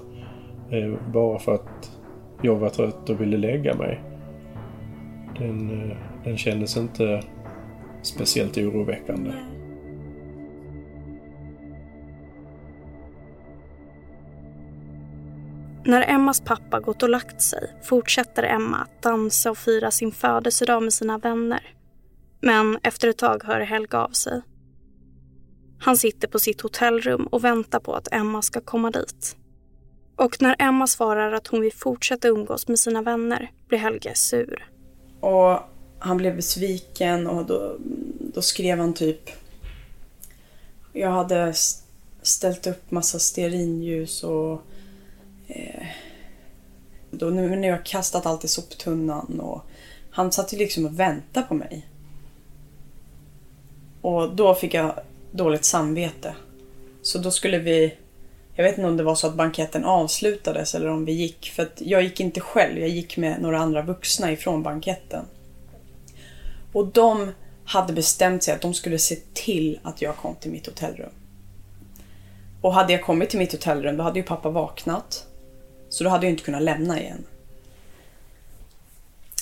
Bara 1.14 1.40
för 1.40 1.56
att 1.56 1.92
jag 2.42 2.56
var 2.56 2.70
trött 2.70 3.10
och 3.10 3.22
ville 3.22 3.38
lägga 3.38 3.76
mig. 3.76 4.02
Den, 5.42 5.90
eh, 5.92 5.98
den 6.24 6.38
kändes 6.38 6.78
inte 6.78 7.24
speciellt 8.02 8.58
oroväckande. 8.58 9.32
När 15.86 16.10
Emmas 16.10 16.42
pappa 16.42 16.80
gått 16.80 17.04
och 17.04 17.10
lagt 17.10 17.42
sig 17.42 17.74
fortsätter 17.84 18.44
Emma 18.44 18.78
att 18.78 19.02
dansa 19.02 19.52
och 19.52 19.58
fira 19.58 19.92
sin 19.92 20.12
födelsedag 20.12 20.84
med 20.84 20.94
sina 20.94 21.18
vänner. 21.18 21.74
Men 22.42 22.80
efter 22.84 23.08
ett 23.08 23.18
tag 23.18 23.44
hör 23.44 23.60
Helga 23.60 23.98
av 23.98 24.10
sig. 24.10 24.42
Han 25.80 25.98
sitter 25.98 26.28
på 26.28 26.40
sitt 26.40 26.62
hotellrum 26.62 27.28
och 27.28 27.44
väntar 27.44 27.80
på 27.80 27.94
att 27.94 28.14
Emma 28.14 28.42
ska 28.42 28.62
komma 28.62 28.92
dit. 28.92 29.38
Och 30.16 30.42
när 30.42 30.56
Emma 30.60 30.88
svarar 30.88 31.32
att 31.32 31.48
hon 31.48 31.62
vill 31.62 31.74
fortsätta 31.74 32.28
umgås 32.28 32.68
med 32.68 32.80
sina 32.80 33.02
vänner 33.02 33.52
blir 33.68 33.80
Helge 33.80 34.16
sur. 34.16 34.71
Och 35.22 35.60
han 36.00 36.18
blev 36.18 36.36
besviken 36.36 37.28
och 37.28 37.46
då, 37.46 37.76
då 38.34 38.42
skrev 38.42 38.80
han 38.80 38.94
typ... 38.94 39.30
Jag 40.94 41.12
hade 41.12 41.54
ställt 42.22 42.68
upp 42.68 42.92
massa 42.92 43.20
stearinljus 43.20 44.24
och... 44.24 44.62
Eh, 45.48 45.86
då, 47.12 47.26
nu 47.26 47.56
när 47.56 47.68
jag 47.68 47.86
kastat 47.86 48.26
allt 48.26 48.44
i 48.44 48.48
soptunnan 48.48 49.40
och... 49.40 49.62
Han 50.12 50.32
satt 50.32 50.54
ju 50.54 50.58
liksom 50.58 50.86
och 50.86 51.00
väntade 51.00 51.46
på 51.46 51.54
mig. 51.54 51.88
Och 54.02 54.36
då 54.36 54.56
fick 54.56 54.74
jag 54.74 55.00
dåligt 55.32 55.66
samvete. 55.66 56.36
Så 57.02 57.18
då 57.18 57.32
skulle 57.32 57.60
vi... 57.60 57.98
Jag 58.62 58.70
vet 58.70 58.78
inte 58.78 58.88
om 58.88 58.98
det 58.98 59.04
var 59.04 59.16
så 59.16 59.28
att 59.28 59.34
banketten 59.34 59.86
avslutades 59.86 60.76
eller 60.76 60.88
om 60.88 61.06
vi 61.06 61.12
gick. 61.12 61.52
För 61.56 61.64
att 61.64 61.82
jag 61.82 62.04
gick 62.04 62.20
inte 62.20 62.40
själv, 62.40 62.80
jag 62.80 62.90
gick 62.90 63.18
med 63.18 63.42
några 63.42 63.60
andra 63.60 63.82
vuxna 63.82 64.32
ifrån 64.32 64.64
banketten. 64.64 65.26
Och 66.74 66.88
de 66.88 67.32
hade 67.66 67.94
bestämt 67.94 68.44
sig 68.44 68.54
att 68.54 68.62
de 68.62 68.74
skulle 68.74 69.00
se 69.00 69.16
till 69.34 69.80
att 69.84 70.02
jag 70.02 70.16
kom 70.16 70.36
till 70.36 70.52
mitt 70.52 70.66
hotellrum. 70.66 71.10
Och 72.62 72.74
hade 72.74 72.94
jag 72.94 73.04
kommit 73.04 73.30
till 73.30 73.40
mitt 73.40 73.52
hotellrum 73.52 73.98
då 73.98 74.04
hade 74.04 74.20
ju 74.20 74.26
pappa 74.26 74.50
vaknat. 74.50 75.26
Så 75.90 76.04
då 76.04 76.10
hade 76.10 76.26
jag 76.26 76.34
inte 76.34 76.44
kunnat 76.44 76.62
lämna 76.62 77.02
igen. 77.02 77.26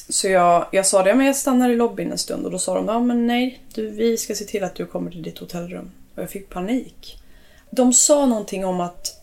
Så 0.10 0.28
jag, 0.28 0.68
jag 0.72 0.86
sa 0.86 1.04
det, 1.04 1.16
men 1.16 1.26
jag 1.26 1.36
stannar 1.36 1.70
i 1.70 1.76
lobbyn 1.76 2.12
en 2.12 2.18
stund 2.18 2.46
och 2.46 2.52
då 2.52 2.60
sa 2.60 2.76
de, 2.76 2.88
ja 2.88 3.00
men 3.00 3.28
nej, 3.28 3.64
du, 3.74 3.90
vi 3.90 4.18
ska 4.18 4.36
se 4.36 4.46
till 4.46 4.64
att 4.64 4.76
du 4.76 4.86
kommer 4.86 5.12
till 5.12 5.24
ditt 5.24 5.40
hotellrum. 5.40 5.92
Och 6.16 6.22
jag 6.22 6.30
fick 6.30 6.50
panik. 6.50 7.20
De 7.70 7.94
sa 7.94 8.26
någonting 8.26 8.66
om 8.66 8.82
att 8.82 9.22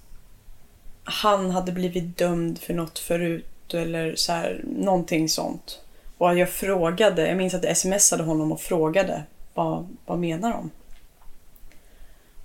han 1.05 1.51
hade 1.51 1.73
blivit 1.73 2.19
dömd 2.19 2.59
för 2.59 2.75
något 2.75 2.99
förut 2.99 3.75
eller 3.75 4.15
så 4.15 4.33
här, 4.33 4.65
någonting 4.65 5.29
sånt. 5.29 5.81
Och 6.19 6.39
jag 6.39 6.51
frågade, 6.51 7.29
jag 7.29 7.37
minns 7.37 7.55
att 7.55 7.65
jag 7.65 7.77
smsade 7.77 8.23
honom 8.23 8.53
och 8.53 8.61
frågade 8.61 9.23
vad, 9.55 9.97
vad 10.07 10.19
menar 10.19 10.53
de? 10.53 10.71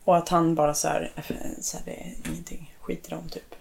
Och 0.04 0.18
att 0.18 0.30
han 0.30 0.56
bara 0.56 0.74
så 0.74 0.88
här, 0.88 1.12
äh, 1.16 1.24
så 1.62 1.78
här 1.78 1.86
det 1.86 1.92
är 1.92 2.32
ingenting, 2.32 2.76
skiter 2.82 3.14
om 3.14 3.30
typ. 3.30 3.56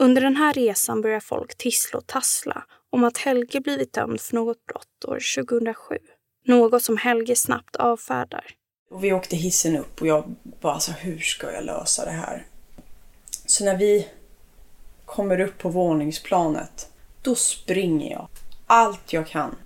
Under 0.00 0.22
den 0.22 0.36
här 0.36 0.52
resan 0.52 1.00
börjar 1.00 1.20
folk 1.20 1.54
tissla 1.56 1.98
och 1.98 2.06
tassla 2.06 2.64
om 2.90 3.04
att 3.04 3.18
Helge 3.18 3.60
blivit 3.60 3.92
dömd 3.92 4.20
för 4.20 4.34
något 4.34 4.66
brott 4.66 5.04
år 5.08 5.44
2007. 5.44 5.98
Något 6.46 6.82
som 6.82 6.96
Helge 6.96 7.36
snabbt 7.36 7.76
avfärdar. 7.76 8.44
Och 8.92 9.04
vi 9.04 9.12
åkte 9.12 9.36
hissen 9.36 9.76
upp 9.76 10.00
och 10.00 10.06
jag 10.06 10.34
bara 10.60 10.72
alltså 10.72 10.92
hur 10.92 11.18
ska 11.18 11.52
jag 11.52 11.64
lösa 11.64 12.04
det 12.04 12.10
här? 12.10 12.46
Så 13.46 13.64
när 13.64 13.76
vi 13.76 14.08
kommer 15.04 15.40
upp 15.40 15.58
på 15.58 15.68
våningsplanet, 15.68 16.88
då 17.22 17.34
springer 17.34 18.10
jag 18.10 18.28
allt 18.66 19.12
jag 19.12 19.28
kan 19.28 19.56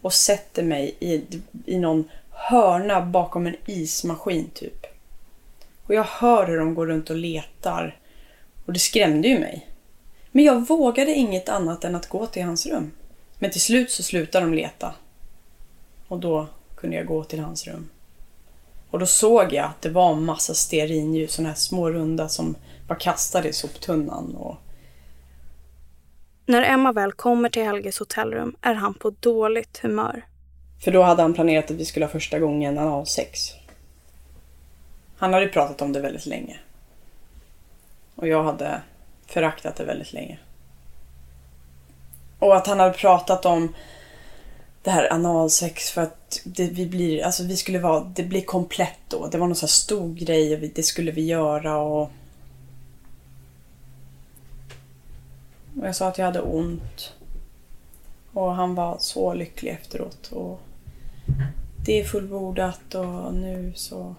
och 0.00 0.12
sätter 0.12 0.62
mig 0.62 0.96
i, 1.00 1.22
i 1.66 1.78
någon 1.78 2.08
hörna 2.30 3.00
bakom 3.00 3.46
en 3.46 3.56
ismaskin 3.66 4.50
typ. 4.54 4.86
Och 5.84 5.92
Och 5.92 5.96
jag 5.96 6.04
hör 6.04 6.46
hur 6.46 6.58
de 6.58 6.74
går 6.74 6.86
runt 6.86 7.10
och 7.10 7.16
letar. 7.16 7.98
Och 8.66 8.72
det 8.72 8.78
skrämde 8.78 9.28
ju 9.28 9.38
mig. 9.38 9.68
Men 10.30 10.44
jag 10.44 10.66
vågade 10.66 11.14
inget 11.14 11.48
annat 11.48 11.84
än 11.84 11.94
att 11.94 12.08
gå 12.08 12.26
till 12.26 12.42
hans 12.42 12.66
rum. 12.66 12.90
Men 13.38 13.50
till 13.50 13.60
slut 13.60 13.90
så 13.90 14.02
slutade 14.02 14.46
de 14.46 14.54
leta. 14.54 14.94
Och 16.08 16.18
då 16.18 16.46
kunde 16.74 16.96
jag 16.96 17.06
gå 17.06 17.24
till 17.24 17.40
hans 17.40 17.66
rum. 17.66 17.88
Och 18.92 18.98
då 18.98 19.06
såg 19.06 19.52
jag 19.52 19.64
att 19.64 19.82
det 19.82 19.88
var 19.88 20.12
en 20.12 20.24
massa 20.24 20.54
stearinljus, 20.54 21.32
sådana 21.32 21.48
här 21.48 21.56
små 21.56 21.90
runda 21.90 22.28
som 22.28 22.56
var 22.88 22.96
kastade 22.96 23.48
i 23.48 23.52
soptunnan. 23.52 24.36
Och... 24.36 24.56
När 26.46 26.62
Emma 26.62 26.92
väl 26.92 27.12
kommer 27.12 27.48
till 27.48 27.62
Helges 27.62 27.98
hotellrum 27.98 28.56
är 28.60 28.74
han 28.74 28.94
på 28.94 29.10
dåligt 29.20 29.78
humör. 29.82 30.24
För 30.84 30.90
då 30.90 31.02
hade 31.02 31.22
han 31.22 31.34
planerat 31.34 31.70
att 31.70 31.76
vi 31.76 31.84
skulle 31.84 32.06
ha 32.06 32.10
första 32.10 32.38
gången 32.38 32.78
analsex. 32.78 33.50
Han 35.16 35.32
hade 35.32 35.46
pratat 35.46 35.82
om 35.82 35.92
det 35.92 36.00
väldigt 36.00 36.26
länge. 36.26 36.58
Och 38.14 38.28
jag 38.28 38.42
hade 38.44 38.82
föraktat 39.26 39.76
det 39.76 39.84
väldigt 39.84 40.12
länge. 40.12 40.38
Och 42.38 42.56
att 42.56 42.66
han 42.66 42.80
hade 42.80 42.94
pratat 42.94 43.46
om 43.46 43.74
det 44.82 44.90
här 44.90 45.12
analsex 45.12 45.90
för 45.90 46.02
att 46.02 46.40
det, 46.44 46.66
vi 46.66 46.86
blir, 46.86 47.24
alltså 47.24 47.44
vi 47.44 47.56
skulle 47.56 47.78
vara, 47.78 48.04
det 48.14 48.22
blir 48.22 48.42
komplett 48.42 48.98
då. 49.08 49.26
Det 49.26 49.38
var 49.38 49.46
någon 49.46 49.56
så 49.56 49.66
här 49.66 49.68
stor 49.68 50.14
grej 50.14 50.54
och 50.54 50.62
vi, 50.62 50.68
det 50.68 50.82
skulle 50.82 51.10
vi 51.10 51.26
göra 51.26 51.78
och... 51.78 52.10
Och 55.80 55.86
jag 55.86 55.96
sa 55.96 56.08
att 56.08 56.18
jag 56.18 56.26
hade 56.26 56.40
ont. 56.40 57.12
Och 58.32 58.54
han 58.54 58.74
var 58.74 58.96
så 59.00 59.34
lycklig 59.34 59.70
efteråt. 59.70 60.32
Och 60.32 60.60
det 61.86 62.00
är 62.00 62.04
fullbordat 62.04 62.94
och 62.94 63.34
nu 63.34 63.72
så... 63.76 64.14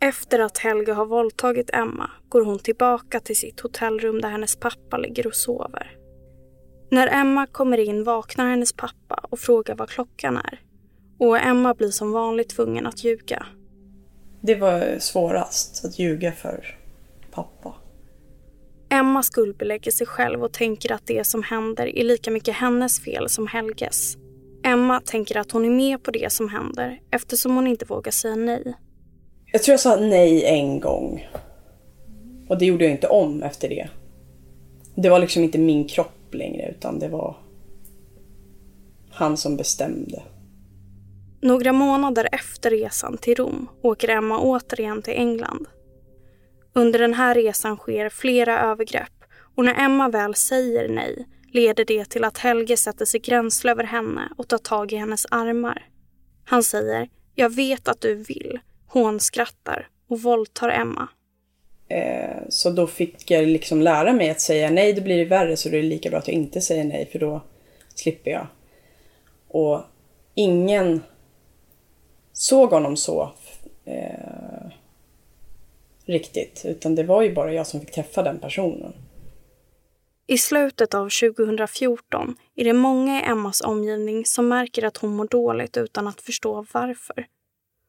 Efter 0.00 0.38
att 0.38 0.58
Helge 0.58 0.92
har 0.92 1.06
våldtagit 1.06 1.70
Emma 1.72 2.10
går 2.28 2.44
hon 2.44 2.58
tillbaka 2.58 3.20
till 3.20 3.36
sitt 3.36 3.60
hotellrum 3.60 4.20
där 4.20 4.30
hennes 4.30 4.56
pappa 4.56 4.96
ligger 4.96 5.26
och 5.26 5.34
sover. 5.34 5.95
När 6.90 7.20
Emma 7.20 7.46
kommer 7.46 7.78
in 7.78 8.04
vaknar 8.04 8.50
hennes 8.50 8.72
pappa 8.72 9.20
och 9.30 9.38
frågar 9.38 9.74
vad 9.74 9.88
klockan 9.88 10.36
är. 10.36 10.60
Och 11.18 11.38
Emma 11.38 11.74
blir 11.74 11.90
som 11.90 12.12
vanligt 12.12 12.48
tvungen 12.48 12.86
att 12.86 13.04
ljuga. 13.04 13.46
Det 14.40 14.54
var 14.54 14.98
svårast, 14.98 15.84
att 15.84 15.98
ljuga 15.98 16.32
för 16.32 16.78
pappa. 17.30 17.74
Emma 18.88 19.22
skuldbelägger 19.22 19.90
sig 19.90 20.06
själv 20.06 20.44
och 20.44 20.52
tänker 20.52 20.92
att 20.92 21.06
det 21.06 21.26
som 21.26 21.42
händer 21.42 21.98
är 21.98 22.04
lika 22.04 22.30
mycket 22.30 22.54
hennes 22.54 23.00
fel 23.00 23.28
som 23.28 23.46
Helges. 23.46 24.16
Emma 24.64 25.00
tänker 25.00 25.36
att 25.36 25.52
hon 25.52 25.64
är 25.64 25.70
med 25.70 26.02
på 26.02 26.10
det 26.10 26.32
som 26.32 26.48
händer 26.48 27.00
eftersom 27.10 27.54
hon 27.54 27.66
inte 27.66 27.84
vågar 27.84 28.12
säga 28.12 28.36
nej. 28.36 28.74
Jag 29.52 29.62
tror 29.62 29.72
jag 29.72 29.80
sa 29.80 29.96
nej 29.96 30.44
en 30.44 30.80
gång. 30.80 31.28
Och 32.48 32.58
det 32.58 32.66
gjorde 32.66 32.84
jag 32.84 32.92
inte 32.92 33.08
om 33.08 33.42
efter 33.42 33.68
det. 33.68 33.88
Det 34.94 35.08
var 35.08 35.18
liksom 35.18 35.42
inte 35.42 35.58
min 35.58 35.88
kropp 35.88 36.25
längre 36.34 36.70
utan 36.70 36.98
det 36.98 37.08
var 37.08 37.36
han 39.10 39.36
som 39.36 39.56
bestämde. 39.56 40.22
Några 41.40 41.72
månader 41.72 42.28
efter 42.32 42.70
resan 42.70 43.18
till 43.18 43.34
Rom 43.34 43.68
åker 43.82 44.08
Emma 44.08 44.38
återigen 44.38 45.02
till 45.02 45.14
England. 45.14 45.66
Under 46.72 46.98
den 46.98 47.14
här 47.14 47.34
resan 47.34 47.76
sker 47.76 48.08
flera 48.08 48.60
övergrepp 48.60 49.24
och 49.56 49.64
när 49.64 49.84
Emma 49.84 50.08
väl 50.08 50.34
säger 50.34 50.88
nej 50.88 51.26
leder 51.52 51.84
det 51.84 52.04
till 52.04 52.24
att 52.24 52.38
Helge 52.38 52.76
sätter 52.76 53.04
sig 53.04 53.20
gränsle 53.20 53.70
över 53.70 53.84
henne 53.84 54.32
och 54.36 54.48
tar 54.48 54.58
tag 54.58 54.92
i 54.92 54.96
hennes 54.96 55.26
armar. 55.30 55.88
Han 56.44 56.62
säger 56.62 57.08
“Jag 57.34 57.54
vet 57.54 57.88
att 57.88 58.00
du 58.00 58.14
vill” 58.14 58.58
hånskrattar 58.86 59.88
och 60.08 60.20
våldtar 60.20 60.68
Emma. 60.68 61.08
Eh, 61.88 62.36
så 62.48 62.70
då 62.70 62.86
fick 62.86 63.30
jag 63.30 63.46
liksom 63.46 63.82
lära 63.82 64.12
mig 64.12 64.30
att 64.30 64.40
säga 64.40 64.70
nej, 64.70 64.92
då 64.92 65.02
blir 65.02 65.16
det 65.18 65.24
värre 65.24 65.56
så 65.56 65.68
det 65.68 65.78
är 65.78 65.82
lika 65.82 66.10
bra 66.10 66.18
att 66.18 66.28
jag 66.28 66.34
inte 66.34 66.60
säger 66.60 66.84
nej 66.84 67.08
för 67.12 67.18
då 67.18 67.40
slipper 67.94 68.30
jag. 68.30 68.46
Och 69.48 69.80
ingen 70.34 71.02
såg 72.32 72.70
honom 72.70 72.96
så 72.96 73.30
eh, 73.84 74.70
riktigt, 76.04 76.62
utan 76.64 76.94
det 76.94 77.02
var 77.02 77.22
ju 77.22 77.34
bara 77.34 77.52
jag 77.52 77.66
som 77.66 77.80
fick 77.80 77.90
träffa 77.90 78.22
den 78.22 78.38
personen. 78.38 78.92
I 80.26 80.38
slutet 80.38 80.94
av 80.94 81.08
2014 81.08 82.36
är 82.56 82.64
det 82.64 82.72
många 82.72 83.20
i 83.20 83.24
Emmas 83.24 83.60
omgivning 83.60 84.24
som 84.24 84.48
märker 84.48 84.82
att 84.82 84.96
hon 84.96 85.16
mår 85.16 85.28
dåligt 85.28 85.76
utan 85.76 86.08
att 86.08 86.20
förstå 86.20 86.66
varför. 86.72 87.26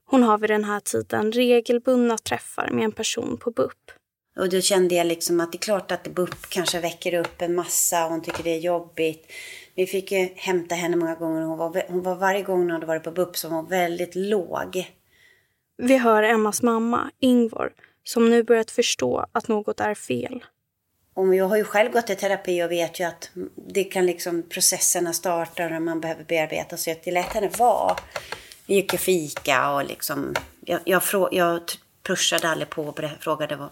Hon 0.10 0.24
har 0.24 0.38
vid 0.38 0.50
den 0.50 0.64
här 0.64 0.80
tiden 0.80 1.32
regelbundna 1.32 2.18
träffar 2.18 2.70
med 2.72 2.84
en 2.84 2.92
person 2.92 3.38
på 3.38 3.52
BUP. 3.52 3.92
Och 4.38 4.50
då 4.50 4.62
kände 4.62 4.96
jag 4.96 5.08
liksom 5.08 5.40
att 5.40 5.52
det 5.52 5.56
är 5.56 5.60
klart 5.60 5.92
att 5.92 6.08
BUP 6.08 6.50
kanske 6.50 6.80
väcker 6.80 7.14
upp 7.14 7.42
en 7.42 7.56
massa 7.56 8.06
och 8.06 8.12
hon 8.12 8.22
tycker 8.22 8.44
det 8.44 8.56
är 8.56 8.60
jobbigt. 8.60 9.32
Vi 9.76 9.86
fick 9.86 10.12
ju 10.12 10.30
hämta 10.36 10.76
henne 10.76 10.96
många 10.96 11.16
gånger. 11.16 11.42
Hon 11.42 11.58
var, 11.58 11.84
hon 11.88 12.04
var 12.04 12.16
varje 12.16 12.42
gång 12.42 12.60
hon 12.60 12.72
hade 12.72 12.86
varit 12.86 13.04
på 13.04 13.12
BUP 13.12 13.38
så 13.38 13.50
var 13.50 13.56
hon 13.56 13.68
väldigt 13.68 14.16
låg. 14.16 14.92
Vi 15.78 15.98
hör 15.98 16.24
Emmas 16.24 16.62
mamma, 16.62 17.12
Ingvar, 17.20 17.74
som 18.04 18.30
nu 18.30 18.44
börjat 18.44 18.72
förstå 18.72 19.26
att 19.32 19.48
något 19.48 19.80
är 19.80 19.94
fel. 19.94 20.46
Och 21.14 21.36
jag 21.36 21.46
har 21.46 21.58
ju 21.58 21.64
själv 21.64 21.92
gått 21.92 22.10
i 22.10 22.16
terapi 22.16 22.64
och 22.64 22.72
vet 22.72 23.00
ju 23.00 23.04
att 23.04 23.30
det 23.68 23.84
kan 23.84 24.06
liksom 24.06 24.44
processerna 24.50 25.14
starta 25.14 25.66
och 25.66 25.82
man 25.82 26.02
behöver 26.02 26.24
bearbeta. 26.24 26.78
Så 26.78 26.90
jag 26.90 27.14
lät 27.14 27.26
henne 27.34 27.50
vara. 27.58 27.96
Vi 28.68 28.76
gick 28.76 28.94
och 28.94 29.00
fika 29.00 29.72
och 29.72 29.86
liksom... 29.86 30.34
Jag, 30.66 30.80
jag, 30.86 31.04
frå, 31.04 31.30
jag 31.32 31.62
pushade 32.04 32.50
aldrig 32.50 32.70
på 32.70 32.84
och 32.84 33.00
frågade 33.20 33.56
vad, 33.56 33.70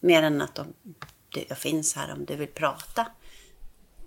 mer 0.00 0.22
än 0.22 0.42
att 0.42 0.54
de, 0.54 0.66
jag 1.48 1.58
finns 1.58 1.96
här 1.96 2.12
om 2.12 2.24
du 2.24 2.36
vill 2.36 2.48
prata. 2.48 3.06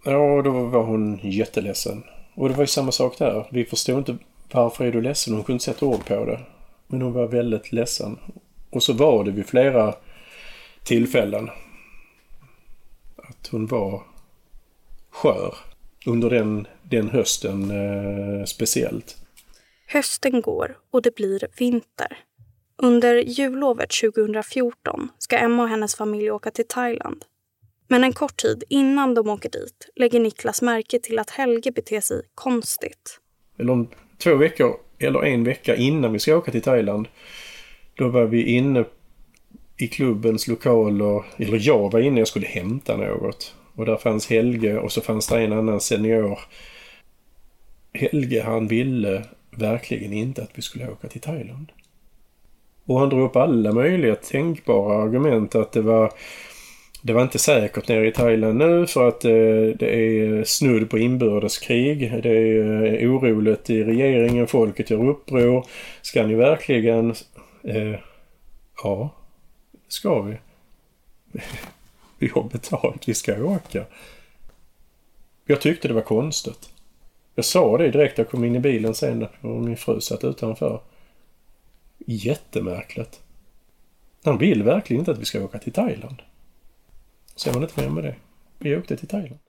Ja, 0.04 0.42
då 0.42 0.52
var 0.52 0.84
hon 0.84 1.20
jätteledsen. 1.24 2.04
Och 2.34 2.50
det 2.50 2.56
var 2.56 2.64
ju 2.64 2.68
samma 2.68 2.92
sak 2.92 3.18
där. 3.18 3.48
Vi 3.52 3.66
förstod 3.66 3.98
inte 3.98 4.18
varför 4.52 4.86
är 4.86 4.92
du 4.92 5.02
ledsen. 5.02 5.34
Hon 5.34 5.44
kunde 5.44 5.56
inte 5.56 5.66
sätta 5.66 5.86
ord 5.86 6.06
på 6.06 6.26
det. 6.26 6.40
Men 6.88 7.02
hon 7.02 7.14
var 7.14 7.28
väldigt 7.28 7.72
ledsen. 7.72 8.20
Och 8.70 8.84
så 8.84 8.94
var 8.94 9.24
det 9.24 9.32
vid 9.32 9.48
flera 9.48 9.96
tillfällen 10.84 11.50
att 13.16 13.48
hon 13.48 13.68
var 13.68 14.04
skör. 15.10 15.56
Under 16.06 16.30
den, 16.30 16.68
den 16.84 17.10
hösten 17.10 17.72
eh, 17.72 18.46
speciellt. 18.46 19.25
Hösten 19.88 20.42
går 20.42 20.78
och 20.92 21.02
det 21.02 21.16
blir 21.16 21.48
vinter. 21.60 22.18
Under 22.78 23.16
jullovet 23.16 23.90
2014 23.90 25.10
ska 25.18 25.38
Emma 25.38 25.64
och 25.64 25.70
hennes 25.70 25.96
familj 25.96 26.32
åka 26.32 26.52
till 26.52 26.68
Thailand. 26.68 27.26
Men 27.88 28.04
en 28.04 28.14
kort 28.14 28.38
tid 28.38 28.64
innan 28.70 29.14
de 29.14 29.30
åker 29.30 29.50
dit 29.50 29.90
lägger 29.96 30.20
Niklas 30.20 30.62
märke 30.62 31.00
till 31.00 31.20
att 31.20 31.30
Helge 31.30 31.72
beter 31.72 32.02
sig 32.02 32.22
konstigt. 32.36 33.20
Om 33.60 33.88
två 34.18 34.36
veckor 34.36 34.76
eller 35.00 35.24
en 35.24 35.44
vecka 35.44 35.76
innan 35.76 36.14
vi 36.14 36.20
ska 36.20 36.38
åka 36.38 36.52
till 36.52 36.62
Thailand. 36.62 37.08
Då 37.96 38.10
var 38.10 38.26
vi 38.26 38.44
inne 38.44 38.86
i 39.78 39.88
klubbens 39.88 40.48
lokaler, 40.48 41.26
eller 41.38 41.68
jag 41.68 41.92
var 41.92 42.00
inne, 42.00 42.22
jag 42.22 42.28
skulle 42.28 42.48
hämta 42.48 42.98
något. 42.98 43.56
Och 43.76 43.86
där 43.86 43.98
fanns 43.98 44.30
Helge 44.30 44.78
och 44.78 44.92
så 44.92 45.02
fanns 45.02 45.28
det 45.28 45.42
en 45.42 45.54
annan 45.54 45.82
senior. 45.82 46.40
Helge 47.94 48.44
han 48.44 48.68
ville 48.68 49.24
verkligen 49.58 50.14
inte 50.14 50.44
att 50.44 50.52
vi 50.54 50.62
skulle 50.62 50.88
åka 50.88 51.08
till 51.08 51.22
Thailand. 51.22 51.72
Och 52.86 53.00
han 53.00 53.10
drog 53.10 53.22
upp 53.22 53.36
alla 53.36 53.72
möjliga 53.72 54.16
tänkbara 54.16 55.04
argument 55.04 55.56
att 55.56 55.72
det 55.72 55.82
var 55.82 56.12
det 57.06 57.14
var 57.14 57.22
inte 57.22 57.40
säkert 57.40 57.88
nere 57.88 58.08
i 58.08 58.12
Thailand 58.12 58.58
nu 58.58 58.88
för 58.88 59.08
att 59.08 59.26
eh, 59.26 59.32
det 59.80 59.96
är 59.96 60.44
snudd 60.44 60.90
på 60.90 60.98
inbördeskrig. 60.98 62.24
Det 62.24 62.30
är 62.30 63.04
eh, 63.04 63.12
oroligt 63.12 63.70
i 63.70 63.84
regeringen, 63.84 64.48
folket 64.48 64.90
gör 64.90 65.10
uppror. 65.10 65.66
Ska 66.02 66.28
ni 66.28 66.36
verkligen... 66.36 67.16
Eh, 67.64 67.96
ja, 68.84 69.10
ska 69.88 70.22
vi. 70.22 70.38
vi 72.20 72.28
har 72.28 72.44
betalt, 72.44 73.08
vi 73.08 73.14
ska 73.14 73.44
åka. 73.44 73.84
Jag 75.46 75.62
tyckte 75.62 75.88
det 75.88 75.94
var 75.94 76.02
konstigt. 76.02 76.70
Jag 77.36 77.46
sa 77.46 77.78
det 77.78 77.92
direkt 77.92 78.18
jag 78.18 78.30
kom 78.30 78.44
in 78.44 78.56
i 78.56 78.60
bilen 78.60 78.96
sen 78.96 79.28
och 79.42 79.62
min 79.62 79.78
fru 79.78 80.02
satt 80.02 80.24
utanför. 80.24 80.82
Jättemärkligt. 82.06 83.22
Han 84.24 84.38
vill 84.38 84.64
verkligen 84.64 85.00
inte 85.00 85.12
att 85.12 85.20
vi 85.20 85.26
ska 85.26 85.44
åka 85.44 85.60
till 85.60 85.74
Thailand. 85.74 86.22
Sen 87.36 87.54
var 87.54 87.62
det 87.62 87.66
inte 87.66 87.82
mer 87.82 87.90
med 87.90 88.04
det. 88.04 88.16
Vi 88.60 88.76
åkte 88.76 88.98
till 88.98 89.08
Thailand. 89.08 89.40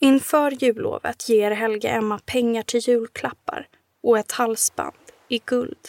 Inför 0.00 0.50
jullovet 0.50 1.28
ger 1.28 1.50
Helge 1.50 1.88
Emma 1.88 2.20
pengar 2.26 2.62
till 2.62 2.80
julklappar 2.80 3.68
och 4.02 4.18
ett 4.18 4.32
halsband 4.32 4.96
i 5.28 5.40
guld. 5.44 5.88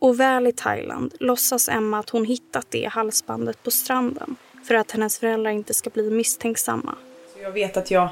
Och 0.00 0.20
väl 0.20 0.46
i 0.46 0.52
Thailand 0.52 1.14
låtsas 1.20 1.68
Emma 1.68 1.98
att 1.98 2.10
hon 2.10 2.24
hittat 2.24 2.66
det 2.70 2.84
halsbandet 2.84 3.62
på 3.62 3.70
stranden 3.70 4.36
för 4.64 4.74
att 4.74 4.90
hennes 4.90 5.18
föräldrar 5.18 5.50
inte 5.50 5.74
ska 5.74 5.90
bli 5.90 6.10
misstänksamma. 6.10 6.94
Jag 7.42 7.52
vet 7.52 7.76
att 7.76 7.90
jag 7.90 8.08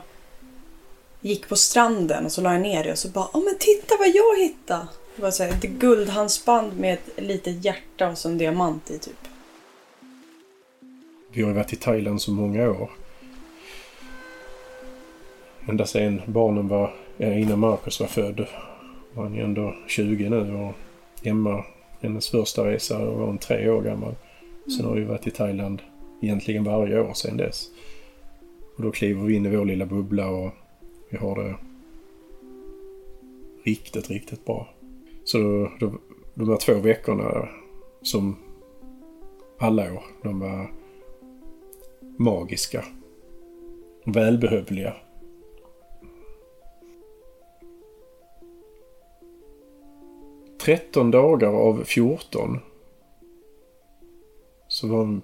gick 1.21 1.49
på 1.49 1.57
stranden 1.57 2.25
och 2.25 2.33
så 2.33 2.41
la 2.41 2.53
jag 2.53 2.63
ner 2.63 2.85
det 2.85 2.93
och 2.93 2.99
så 2.99 3.09
bara 3.09 3.29
Åh 3.33 3.45
men 3.45 3.55
titta 3.59 3.95
vad 3.99 4.09
jag 4.09 4.39
hittade! 4.39 4.89
Det 5.17 5.23
var 5.23 5.31
så 5.31 5.43
här, 5.43 5.51
ett 5.51 5.63
guldhandsband 5.63 6.81
med 6.81 6.95
ett 6.95 7.25
litet 7.25 7.65
hjärta 7.65 8.09
och 8.09 8.19
så 8.19 8.29
en 8.29 8.39
diamant 8.39 8.91
i 8.91 8.99
typ. 8.99 9.29
Vi 11.33 11.43
har 11.43 11.49
ju 11.49 11.55
varit 11.55 11.73
i 11.73 11.77
Thailand 11.77 12.23
så 12.23 12.31
många 12.31 12.71
år. 12.71 12.91
Ända 15.69 15.87
sedan 15.87 16.23
barnen 16.27 16.69
var, 16.69 16.95
innan 17.19 17.59
Marcus 17.59 18.01
var 18.01 18.07
född. 18.07 18.47
Han 19.15 19.39
är 19.39 19.45
ändå 19.45 19.75
20 19.87 20.29
nu 20.29 20.55
och 20.55 20.75
Emma, 21.23 21.65
hennes 22.01 22.29
första 22.29 22.67
resa 22.67 22.99
var 23.05 23.27
hon 23.27 23.39
tre 23.39 23.71
år 23.71 23.83
gammal. 23.83 24.15
Sen 24.77 24.87
har 24.87 24.95
vi 24.95 25.05
varit 25.05 25.27
i 25.27 25.31
Thailand 25.31 25.83
egentligen 26.23 26.65
varje 26.65 27.01
år 27.01 27.15
sedan 27.15 27.37
dess. 27.37 27.67
Och 28.77 28.83
då 28.83 28.91
kliver 28.91 29.25
vi 29.25 29.35
in 29.35 29.47
i 29.47 29.57
vår 29.57 29.65
lilla 29.65 29.87
bubbla 29.87 30.29
och 30.29 30.51
vi 31.09 31.17
har 31.17 31.43
det 31.43 31.57
riktigt, 33.63 34.11
riktigt 34.11 34.45
bra. 34.45 34.69
Så 35.25 35.39
då, 35.39 35.71
då, 35.81 35.93
de 36.35 36.49
här 36.49 36.57
två 36.57 36.75
veckorna 36.75 37.49
som 38.03 38.37
alla 39.59 39.93
år, 39.93 40.03
de 40.23 40.41
var 40.41 40.71
magiska. 42.17 42.85
Välbehövliga. 44.05 44.97
Tretton 50.61 51.11
dagar 51.11 51.49
av 51.49 51.85
14 51.85 52.59
så 54.69 54.89
var 54.89 54.99
hon 54.99 55.23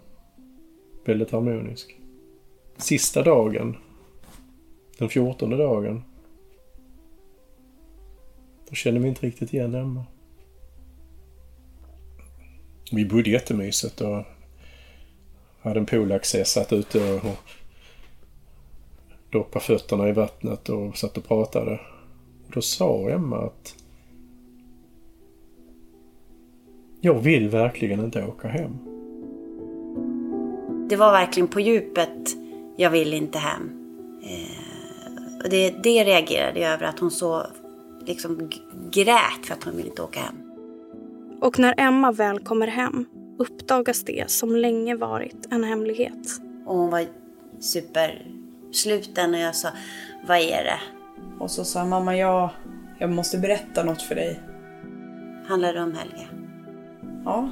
väldigt 1.05 1.31
harmonisk. 1.31 1.99
Sista 2.77 3.23
dagen, 3.23 3.77
den 4.98 5.09
fjortonde 5.09 5.57
dagen, 5.57 6.02
då 8.68 8.74
kände 8.74 9.00
vi 9.00 9.09
inte 9.09 9.26
riktigt 9.26 9.54
igen 9.54 9.74
Emma. 9.74 10.04
Vi 12.92 13.04
bodde 13.04 13.30
jättemysigt 13.30 14.00
och 14.00 14.24
hade 15.61 15.80
en 15.80 15.87
poolaccess, 15.87 16.50
satt 16.50 16.72
ute 16.72 17.12
och, 17.12 17.24
och 17.24 17.38
doppade 19.30 19.64
fötterna 19.64 20.09
i 20.09 20.12
vattnet 20.12 20.68
och 20.68 20.96
satt 20.96 21.16
och 21.16 21.24
pratade. 21.24 21.80
Då 22.48 22.61
sa 22.61 23.11
Emma 23.11 23.37
att 23.37 23.76
jag 27.00 27.20
vill 27.20 27.48
verkligen 27.48 28.00
inte 28.00 28.26
åka 28.26 28.48
hem. 28.48 28.78
Det 30.88 30.96
var 30.96 31.12
verkligen 31.12 31.48
på 31.48 31.61
djupet, 31.61 32.37
jag 32.76 32.90
vill 32.90 33.14
inte 33.14 33.38
hem. 33.38 33.70
Eh, 34.22 34.63
och 35.44 35.50
det, 35.50 35.70
det 35.83 36.04
reagerade 36.04 36.61
jag 36.61 36.72
över, 36.72 36.87
att 36.87 36.98
hon 36.98 37.11
så 37.11 37.46
liksom 38.07 38.50
grät 38.90 39.46
för 39.46 39.54
att 39.54 39.64
hon 39.64 39.76
ville 39.76 39.88
inte 39.88 40.02
åka 40.02 40.20
hem. 40.20 40.35
Och 41.40 41.59
när 41.59 41.74
Emma 41.76 42.12
väl 42.12 42.38
kommer 42.38 42.66
hem 42.66 43.07
uppdagas 43.38 44.04
det 44.04 44.30
som 44.30 44.57
länge 44.57 44.96
varit 44.96 45.46
en 45.50 45.64
hemlighet. 45.64 46.28
Och 46.66 46.76
hon 46.76 46.90
var 46.90 47.04
supersluten 47.61 49.35
och 49.35 49.40
jag 49.40 49.54
sa, 49.54 49.68
vad 50.28 50.38
är 50.38 50.64
det? 50.64 50.80
Och 51.40 51.50
så 51.50 51.64
sa 51.64 51.85
mamma, 51.85 52.16
jag, 52.16 52.50
jag 52.98 53.11
måste 53.11 53.38
berätta 53.38 53.85
något 53.85 54.02
för 54.02 54.14
dig. 54.14 54.40
Handlar 55.46 55.74
det 55.74 55.83
om 55.83 55.94
Helge? 55.94 56.28
Ja, 57.24 57.50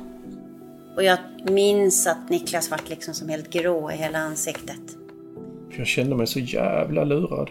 Och 0.97 1.05
jag 1.05 1.19
minns 1.51 2.07
att 2.07 2.29
Niklas 2.31 2.71
vart 2.71 2.89
liksom 2.89 3.15
som 3.15 3.29
helt 3.29 3.51
grå 3.51 3.91
i 3.91 3.95
hela 3.95 4.19
ansiktet. 4.19 4.81
För 5.71 5.79
jag 5.79 5.87
kände 5.87 6.17
mig 6.17 6.27
så 6.27 6.39
jävla 6.39 7.05
lurad. 7.05 7.51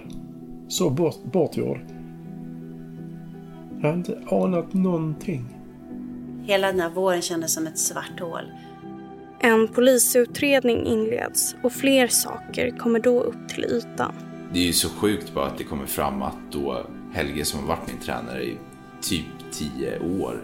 Så 0.72 0.90
bort, 0.90 1.24
bortgjord. 1.24 1.80
Jag 3.82 3.88
hade 3.88 3.98
inte 3.98 4.22
anat 4.32 4.74
någonting. 4.74 5.46
Hela 6.44 6.68
den 6.68 6.80
här 6.80 6.90
våren 6.90 7.22
kändes 7.22 7.54
som 7.54 7.68
ett 7.68 7.78
svart 7.78 8.20
hål. 8.20 8.44
En 9.40 9.68
polisutredning 9.68 10.86
inleds 10.86 11.56
och 11.64 11.72
fler 11.72 12.08
saker 12.08 12.78
kommer 12.78 13.00
då 13.00 13.20
upp 13.20 13.50
till 13.50 13.66
ytan. 13.66 14.14
Det 14.54 14.60
är 14.60 14.64
ju 14.64 14.74
så 14.74 14.90
sjukt 14.90 15.34
bara 15.34 15.46
att 15.46 15.58
det 15.58 15.64
kommer 15.64 15.86
fram 15.86 16.22
att 16.22 16.38
då 16.52 16.86
Helge 17.14 17.46
som 17.46 17.60
har 17.60 17.68
varit 17.68 17.88
min 17.88 18.00
tränare 18.00 18.44
i 18.44 18.58
typ 19.02 19.26
10 19.52 20.00
år, 20.00 20.42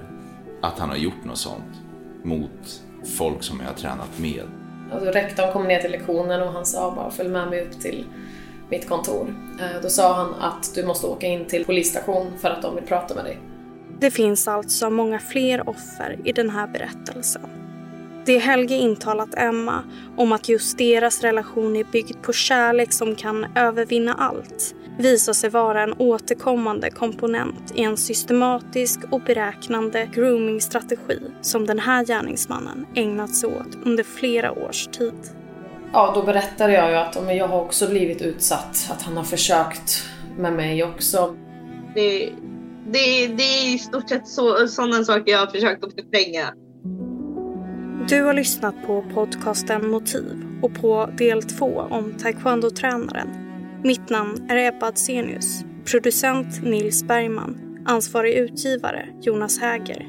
att 0.61 0.79
han 0.79 0.89
har 0.89 0.97
gjort 0.97 1.25
något 1.25 1.37
sånt 1.37 1.81
mot 2.23 2.83
folk 3.17 3.43
som 3.43 3.59
jag 3.59 3.67
har 3.67 3.73
tränat 3.73 4.19
med. 4.19 4.43
Alltså, 4.91 5.11
rektorn 5.11 5.53
kom 5.53 5.67
ner 5.67 5.79
till 5.79 5.91
lektionen 5.91 6.41
och 6.41 6.51
han 6.51 6.65
sa 6.65 6.95
bara 6.95 7.11
följ 7.11 7.29
med 7.29 7.49
mig 7.49 7.61
upp 7.61 7.79
till 7.81 8.05
mitt 8.69 8.89
kontor. 8.89 9.35
Eh, 9.59 9.81
då 9.81 9.89
sa 9.89 10.13
han 10.13 10.33
att 10.33 10.75
du 10.75 10.85
måste 10.85 11.07
åka 11.07 11.27
in 11.27 11.45
till 11.45 11.65
polisstation 11.65 12.31
för 12.41 12.49
att 12.49 12.61
de 12.61 12.75
vill 12.75 12.83
prata 12.83 13.15
med 13.15 13.25
dig. 13.25 13.39
Det 13.99 14.11
finns 14.11 14.47
alltså 14.47 14.89
många 14.89 15.19
fler 15.19 15.69
offer 15.69 16.19
i 16.23 16.31
den 16.31 16.49
här 16.49 16.67
berättelsen. 16.67 17.41
Det 18.25 18.37
Helge 18.37 18.75
intalat 18.75 19.29
Emma 19.37 19.83
om 20.17 20.31
att 20.31 20.49
just 20.49 20.77
deras 20.77 21.21
relation 21.21 21.75
är 21.75 21.83
byggd 21.83 22.21
på 22.21 22.33
kärlek 22.33 22.93
som 22.93 23.15
kan 23.15 23.45
övervinna 23.55 24.13
allt 24.13 24.75
visar 24.97 25.33
sig 25.33 25.49
vara 25.49 25.83
en 25.83 25.93
återkommande 25.93 26.91
komponent 26.91 27.71
i 27.75 27.83
en 27.83 27.97
systematisk 27.97 28.99
och 29.11 29.21
beräknande 29.21 30.09
groomingstrategi 30.13 31.19
som 31.41 31.65
den 31.65 31.79
här 31.79 32.05
gärningsmannen 32.05 32.85
ägnat 32.95 33.35
sig 33.35 33.49
åt 33.49 33.77
under 33.83 34.03
flera 34.03 34.51
års 34.51 34.87
tid. 34.87 35.13
Ja, 35.93 36.11
då 36.15 36.23
berättade 36.23 36.73
jag 36.73 36.89
ju 36.89 36.95
att 36.95 37.25
men 37.25 37.37
jag 37.37 37.47
har 37.47 37.61
också 37.61 37.89
blivit 37.89 38.21
utsatt, 38.21 38.89
att 38.91 39.01
han 39.01 39.17
har 39.17 39.23
försökt 39.23 40.03
med 40.37 40.53
mig 40.53 40.83
också. 40.83 41.35
Det, 41.95 42.29
det, 42.91 43.27
det 43.27 43.43
är 43.43 43.75
i 43.75 43.77
stort 43.77 44.09
sett 44.09 44.27
så, 44.27 44.67
sådana 44.67 45.03
saker 45.03 45.31
jag 45.31 45.39
har 45.39 45.47
försökt 45.47 45.83
att 45.83 45.93
förtränga. 45.93 46.53
Du 48.09 48.23
har 48.23 48.33
lyssnat 48.33 48.75
på 48.85 49.05
podcasten 49.13 49.89
Motiv 49.89 50.43
och 50.61 50.75
på 50.75 51.09
del 51.17 51.43
två 51.43 51.87
om 51.89 52.13
taekwondo-tränaren. 52.13 53.27
Mitt 53.83 54.09
namn 54.09 54.47
är 54.49 54.57
Ebba 54.57 54.87
Adsenius. 54.87 55.63
Producent 55.91 56.63
Nils 56.63 57.03
Bergman. 57.03 57.83
Ansvarig 57.85 58.33
utgivare 58.33 59.09
Jonas 59.21 59.59
Häger. 59.59 60.07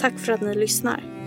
Tack 0.00 0.18
för 0.18 0.32
att 0.32 0.40
ni 0.40 0.54
lyssnar. 0.54 1.17